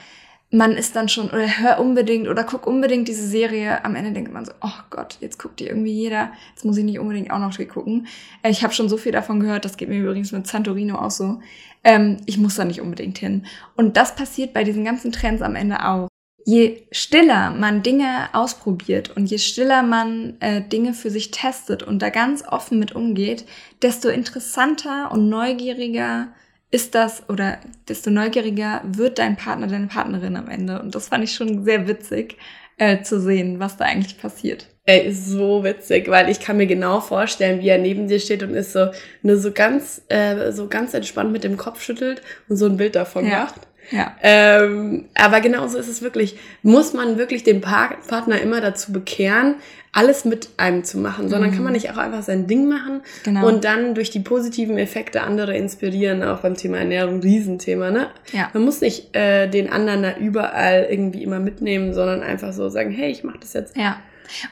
[0.50, 3.84] Man ist dann schon, oder hör unbedingt oder guck unbedingt diese Serie.
[3.84, 6.32] Am Ende denkt man so, oh Gott, jetzt guckt die irgendwie jeder.
[6.52, 8.08] Jetzt muss ich nicht unbedingt auch noch gucken.
[8.44, 11.12] Äh, ich habe schon so viel davon gehört, das geht mir übrigens mit Santorino auch
[11.12, 11.42] so.
[11.84, 13.46] Ähm, ich muss da nicht unbedingt hin.
[13.76, 16.08] Und das passiert bei diesen ganzen Trends am Ende auch
[16.48, 22.02] je stiller man Dinge ausprobiert und je stiller man äh, Dinge für sich testet und
[22.02, 23.46] da ganz offen mit umgeht,
[23.82, 26.30] desto interessanter und neugieriger
[26.72, 27.58] ist das oder
[27.90, 30.82] desto neugieriger wird dein Partner, deine Partnerin am Ende.
[30.82, 32.38] Und das fand ich schon sehr witzig
[32.78, 34.68] äh, zu sehen, was da eigentlich passiert.
[34.86, 38.42] Er ist so witzig, weil ich kann mir genau vorstellen, wie er neben dir steht
[38.42, 38.88] und ist so
[39.22, 42.96] nur so ganz äh, so ganz entspannt mit dem Kopf schüttelt und so ein Bild
[42.96, 43.40] davon ja.
[43.40, 43.67] macht.
[43.92, 44.16] Ja.
[44.22, 46.38] Ähm, aber genauso ist es wirklich.
[46.62, 49.56] Muss man wirklich den Partner immer dazu bekehren,
[49.94, 51.56] alles mit einem zu machen, sondern mhm.
[51.56, 53.48] kann man nicht auch einfach sein Ding machen genau.
[53.48, 58.08] und dann durch die positiven Effekte andere inspirieren, auch beim Thema Ernährung, Riesenthema, ne?
[58.32, 58.50] Ja.
[58.54, 62.92] Man muss nicht äh, den anderen da überall irgendwie immer mitnehmen, sondern einfach so sagen,
[62.92, 63.76] hey, ich mach das jetzt.
[63.76, 63.98] Ja.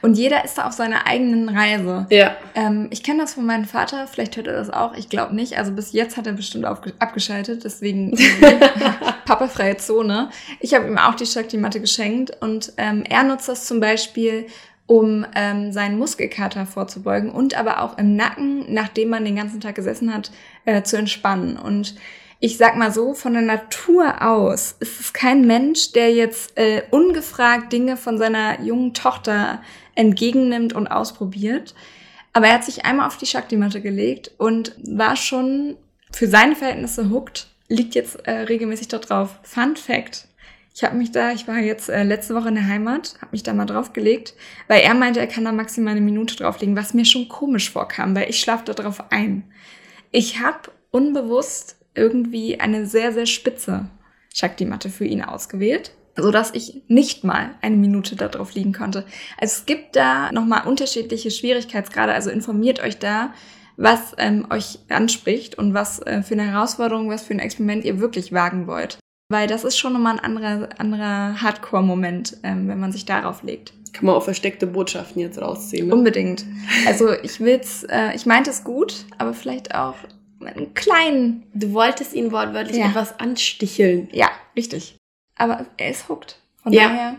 [0.02, 2.06] Und jeder ist da auf seiner eigenen Reise.
[2.10, 2.36] Ja.
[2.54, 5.58] Ähm, ich kenne das von meinem Vater, vielleicht hört er das auch, ich glaube nicht.
[5.58, 8.16] Also bis jetzt hat er bestimmt abgeschaltet, deswegen
[9.24, 10.30] papafreie Zone.
[10.60, 14.46] Ich habe ihm auch die Shakti-Matte geschenkt und ähm, er nutzt das zum Beispiel,
[14.86, 19.74] um ähm, seinen Muskelkater vorzubeugen und aber auch im Nacken, nachdem man den ganzen Tag
[19.74, 20.30] gesessen hat,
[20.64, 21.56] äh, zu entspannen.
[21.56, 21.96] Und
[22.38, 26.82] ich sag mal so, von der Natur aus ist es kein Mensch, der jetzt äh,
[26.90, 29.62] ungefragt Dinge von seiner jungen Tochter
[29.94, 31.74] entgegennimmt und ausprobiert.
[32.32, 35.76] Aber er hat sich einmal auf die Shakti-Matte gelegt und war schon
[36.12, 39.38] für seine Verhältnisse hooked, liegt jetzt äh, regelmäßig dort drauf.
[39.42, 40.28] Fun Fact.
[40.74, 43.42] Ich habe mich da, ich war jetzt äh, letzte Woche in der Heimat, habe mich
[43.42, 44.34] da mal draufgelegt,
[44.68, 48.14] weil er meinte, er kann da maximal eine Minute drauflegen, was mir schon komisch vorkam,
[48.14, 49.50] weil ich schlafe da drauf ein.
[50.10, 53.88] Ich habe unbewusst irgendwie eine sehr, sehr spitze
[54.34, 59.04] Shakti-Matte für ihn ausgewählt, so dass ich nicht mal eine Minute darauf liegen konnte.
[59.38, 63.32] Also es gibt da nochmal unterschiedliche Schwierigkeitsgrade, also informiert euch da,
[63.76, 68.00] was ähm, euch anspricht und was äh, für eine Herausforderung, was für ein Experiment ihr
[68.00, 68.98] wirklich wagen wollt.
[69.28, 73.72] Weil das ist schon nochmal ein anderer, anderer Hardcore-Moment, ähm, wenn man sich darauf legt.
[73.92, 75.88] Kann man auch versteckte Botschaften jetzt rausziehen.
[75.88, 75.94] Ne?
[75.94, 76.44] Unbedingt.
[76.86, 79.96] Also ich will's, äh, ich meinte es gut, aber vielleicht auch
[80.44, 81.46] einen kleinen.
[81.54, 82.88] Du wolltest ihn wortwörtlich ja.
[82.88, 84.08] etwas ansticheln.
[84.12, 84.96] Ja, richtig.
[85.36, 86.38] Aber er ist hooked.
[86.62, 86.88] Von ja.
[86.88, 87.16] daher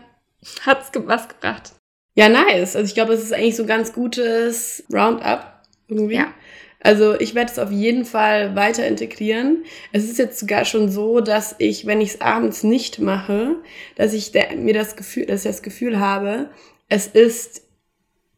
[0.66, 1.72] hat's was gebracht.
[2.14, 2.74] Ja, nice.
[2.74, 6.16] Also ich glaube, es ist eigentlich so ein ganz gutes Roundup irgendwie.
[6.16, 6.34] Ja.
[6.80, 9.64] Also ich werde es auf jeden Fall weiter integrieren.
[9.92, 13.56] Es ist jetzt sogar schon so, dass ich, wenn ich es abends nicht mache,
[13.96, 16.50] dass ich mir das Gefühl, dass ich das Gefühl habe,
[16.88, 17.62] es ist,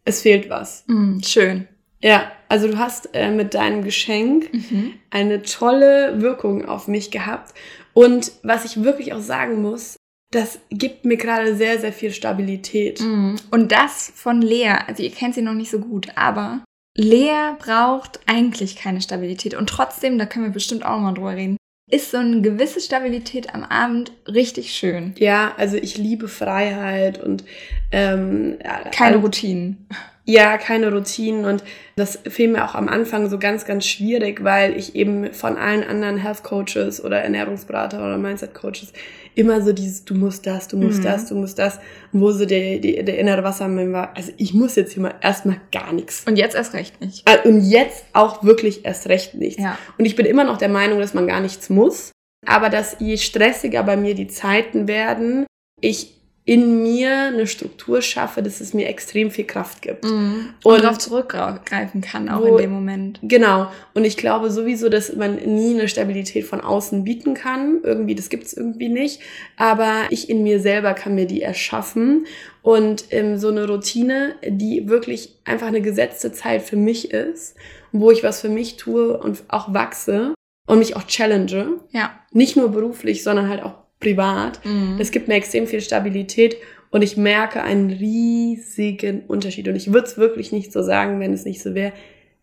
[0.04, 0.84] es fehlt was.
[0.86, 1.68] Mm, schön.
[2.03, 4.94] Ja, also du hast äh, mit deinem Geschenk mhm.
[5.11, 7.55] eine tolle Wirkung auf mich gehabt.
[7.92, 9.96] Und was ich wirklich auch sagen muss,
[10.30, 13.01] das gibt mir gerade sehr, sehr viel Stabilität.
[13.01, 13.36] Mhm.
[13.51, 14.76] Und das von Lea.
[14.86, 16.64] Also ihr kennt sie noch nicht so gut, aber
[16.96, 19.55] Lea braucht eigentlich keine Stabilität.
[19.55, 21.57] Und trotzdem, da können wir bestimmt auch mal drüber reden,
[21.90, 25.14] ist so eine gewisse Stabilität am Abend richtig schön.
[25.18, 27.44] Ja, also ich liebe Freiheit und
[27.90, 28.59] ähm,
[28.92, 29.88] keine Routinen.
[30.30, 31.64] Ja, keine Routinen und
[31.96, 35.82] das fiel mir auch am Anfang so ganz, ganz schwierig, weil ich eben von allen
[35.82, 38.92] anderen Health Coaches oder Ernährungsberater oder Mindset Coaches
[39.34, 41.04] immer so dieses, du musst das, du musst mhm.
[41.04, 41.80] das, du musst das,
[42.12, 45.60] wo so der, der, der innere Wassermann war, also ich muss jetzt hier mal erstmal
[45.72, 46.22] gar nichts.
[46.28, 47.28] Und jetzt erst recht nicht.
[47.28, 49.60] Äh, und jetzt auch wirklich erst recht nichts.
[49.60, 49.76] Ja.
[49.98, 52.12] Und ich bin immer noch der Meinung, dass man gar nichts muss,
[52.46, 55.46] aber dass je stressiger bei mir die Zeiten werden,
[55.80, 56.19] ich
[56.51, 60.03] in mir eine Struktur schaffe, dass es mir extrem viel Kraft gibt.
[60.03, 60.48] Mhm.
[60.64, 63.20] Und, und darauf zurückgreifen kann, auch wo, in dem Moment.
[63.22, 63.70] Genau.
[63.94, 67.78] Und ich glaube sowieso, dass man nie eine Stabilität von außen bieten kann.
[67.84, 69.20] Irgendwie, das gibt's irgendwie nicht.
[69.57, 72.26] Aber ich in mir selber kann mir die erschaffen.
[72.62, 77.55] Und ähm, so eine Routine, die wirklich einfach eine gesetzte Zeit für mich ist,
[77.92, 80.34] wo ich was für mich tue und auch wachse
[80.66, 81.78] und mich auch challenge.
[81.92, 82.11] Ja.
[82.32, 84.64] Nicht nur beruflich, sondern halt auch privat.
[84.64, 84.96] Mhm.
[84.98, 86.57] Es gibt mir extrem viel Stabilität
[86.90, 89.68] und ich merke einen riesigen Unterschied.
[89.68, 91.92] Und ich würde es wirklich nicht so sagen, wenn es nicht so wäre.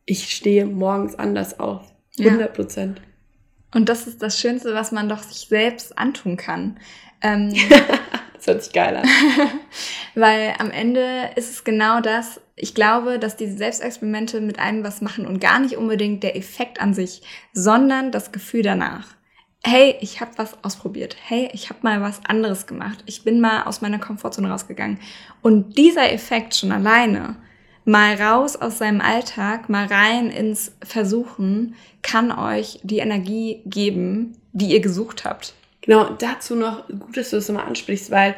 [0.06, 1.82] Ich stehe morgens anders auf.
[2.20, 3.00] 100 Prozent.
[3.00, 3.04] Ja.
[3.76, 6.80] Und das ist das Schönste, was man doch sich selbst antun kann.
[7.22, 7.54] Ähm,
[8.34, 9.06] das hört sich geil an.
[10.16, 12.40] weil am Ende ist es genau das.
[12.56, 16.82] Ich glaube, dass diese Selbstexperimente mit einem was machen und gar nicht unbedingt der Effekt
[16.82, 17.22] an sich,
[17.54, 19.17] sondern das Gefühl danach
[19.64, 21.16] hey, ich habe was ausprobiert.
[21.22, 23.04] Hey, ich habe mal was anderes gemacht.
[23.06, 25.00] Ich bin mal aus meiner Komfortzone rausgegangen.
[25.42, 27.36] Und dieser Effekt schon alleine,
[27.84, 34.72] mal raus aus seinem Alltag, mal rein ins Versuchen, kann euch die Energie geben, die
[34.72, 35.54] ihr gesucht habt.
[35.82, 38.36] Genau, dazu noch gut, dass du das nochmal ansprichst, weil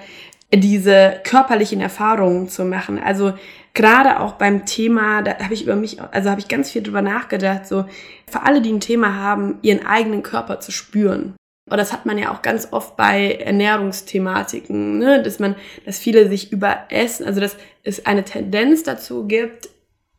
[0.54, 3.34] diese körperlichen Erfahrungen zu machen, also
[3.74, 7.02] gerade auch beim Thema, da habe ich über mich, also habe ich ganz viel drüber
[7.02, 7.86] nachgedacht, so
[8.28, 11.36] für alle, die ein Thema haben, ihren eigenen Körper zu spüren.
[11.70, 15.22] Und das hat man ja auch ganz oft bei Ernährungsthematiken, ne?
[15.22, 15.56] dass man,
[15.86, 19.70] dass viele sich überessen, also dass es eine Tendenz dazu gibt,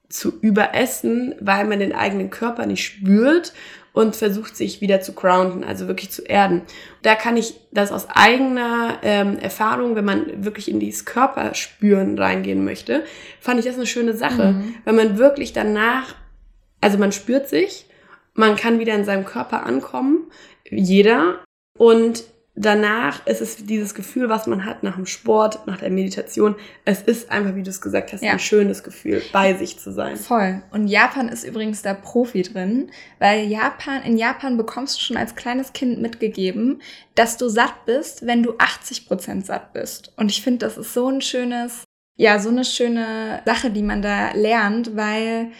[0.08, 3.52] zu überessen, weil man den eigenen Körper nicht spürt
[3.92, 6.62] und versucht sich wieder zu grounden, also wirklich zu erden.
[7.02, 12.64] Da kann ich das aus eigener ähm, Erfahrung, wenn man wirklich in dieses Körperspüren reingehen
[12.64, 13.04] möchte,
[13.40, 14.74] fand ich das eine schöne Sache, mhm.
[14.84, 16.14] weil man wirklich danach,
[16.80, 17.86] also man spürt sich,
[18.34, 20.30] man kann wieder in seinem Körper ankommen,
[20.70, 21.40] jeder,
[21.76, 22.24] und
[22.60, 26.56] danach ist es dieses Gefühl, was man hat nach dem Sport, nach der Meditation.
[26.84, 28.32] Es ist einfach, wie du es gesagt hast, ja.
[28.32, 30.16] ein schönes Gefühl, bei sich zu sein.
[30.16, 30.62] Voll.
[30.70, 35.34] Und Japan ist übrigens da Profi drin, weil Japan, in Japan bekommst du schon als
[35.34, 36.82] kleines Kind mitgegeben,
[37.14, 40.12] dass du satt bist, wenn du 80 Prozent satt bist.
[40.16, 41.84] Und ich finde, das ist so ein schönes,
[42.16, 45.50] ja, so eine schöne Sache, die man da lernt, weil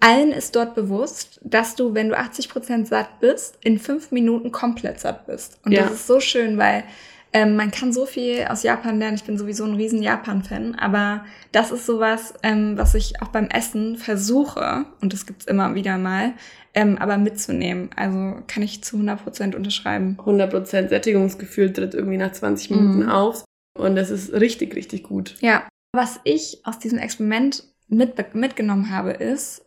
[0.00, 4.50] allen ist dort bewusst, dass du, wenn du 80 Prozent satt bist, in fünf Minuten
[4.50, 5.58] komplett satt bist.
[5.64, 5.82] Und ja.
[5.82, 6.84] das ist so schön, weil
[7.32, 9.14] ähm, man kann so viel aus Japan lernen.
[9.14, 13.46] Ich bin sowieso ein riesen Japan-Fan, aber das ist sowas, ähm, was ich auch beim
[13.48, 16.32] Essen versuche, und das gibt's immer wieder mal,
[16.74, 17.90] ähm, aber mitzunehmen.
[17.94, 20.16] Also kann ich zu 100 Prozent unterschreiben.
[20.18, 23.08] 100 Prozent Sättigungsgefühl tritt irgendwie nach 20 Minuten mhm.
[23.08, 23.44] auf.
[23.78, 25.36] Und das ist richtig, richtig gut.
[25.40, 25.68] Ja.
[25.92, 29.62] Was ich aus diesem Experiment mit, mitgenommen habe, ist,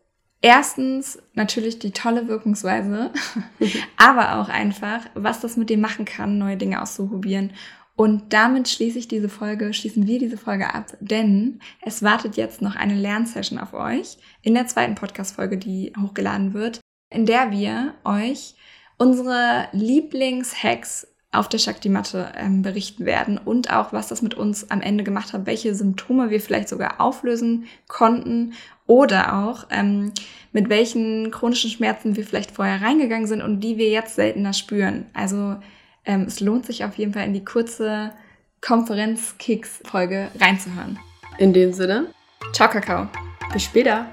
[0.46, 3.12] Erstens natürlich die tolle Wirkungsweise,
[3.98, 7.54] aber auch einfach, was das mit dir machen kann, neue Dinge auszuprobieren.
[7.96, 12.62] Und damit schließe ich diese Folge, schließen wir diese Folge ab, denn es wartet jetzt
[12.62, 17.94] noch eine Lernsession auf euch in der zweiten Podcast-Folge, die hochgeladen wird, in der wir
[18.04, 18.56] euch
[18.98, 24.82] unsere Lieblingshacks auf der Shakti-Matte ähm, berichten werden und auch, was das mit uns am
[24.82, 28.54] Ende gemacht hat, welche Symptome wir vielleicht sogar auflösen konnten
[28.86, 30.14] oder auch ähm,
[30.52, 35.08] mit welchen chronischen Schmerzen wir vielleicht vorher reingegangen sind und die wir jetzt seltener spüren.
[35.14, 35.56] Also
[36.06, 38.12] ähm, es lohnt sich auf jeden Fall in die kurze
[38.62, 41.00] Konferenz-Kicks-Folge reinzuhören.
[41.38, 42.08] In dem Sinne,
[42.54, 43.08] ciao Kakao.
[43.52, 44.08] Bis später.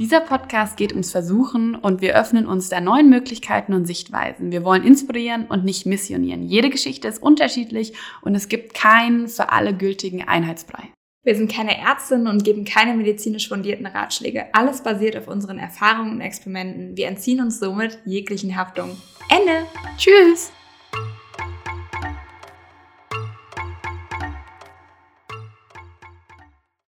[0.00, 4.50] Dieser Podcast geht ums Versuchen und wir öffnen uns da neuen Möglichkeiten und Sichtweisen.
[4.50, 6.42] Wir wollen inspirieren und nicht missionieren.
[6.42, 7.92] Jede Geschichte ist unterschiedlich
[8.22, 10.84] und es gibt keinen für alle gültigen Einheitsbrei.
[11.22, 14.46] Wir sind keine Ärztinnen und geben keine medizinisch fundierten Ratschläge.
[14.54, 16.96] Alles basiert auf unseren Erfahrungen und Experimenten.
[16.96, 18.96] Wir entziehen uns somit jeglichen Haftung.
[19.28, 19.66] Ende.
[19.98, 20.50] Tschüss.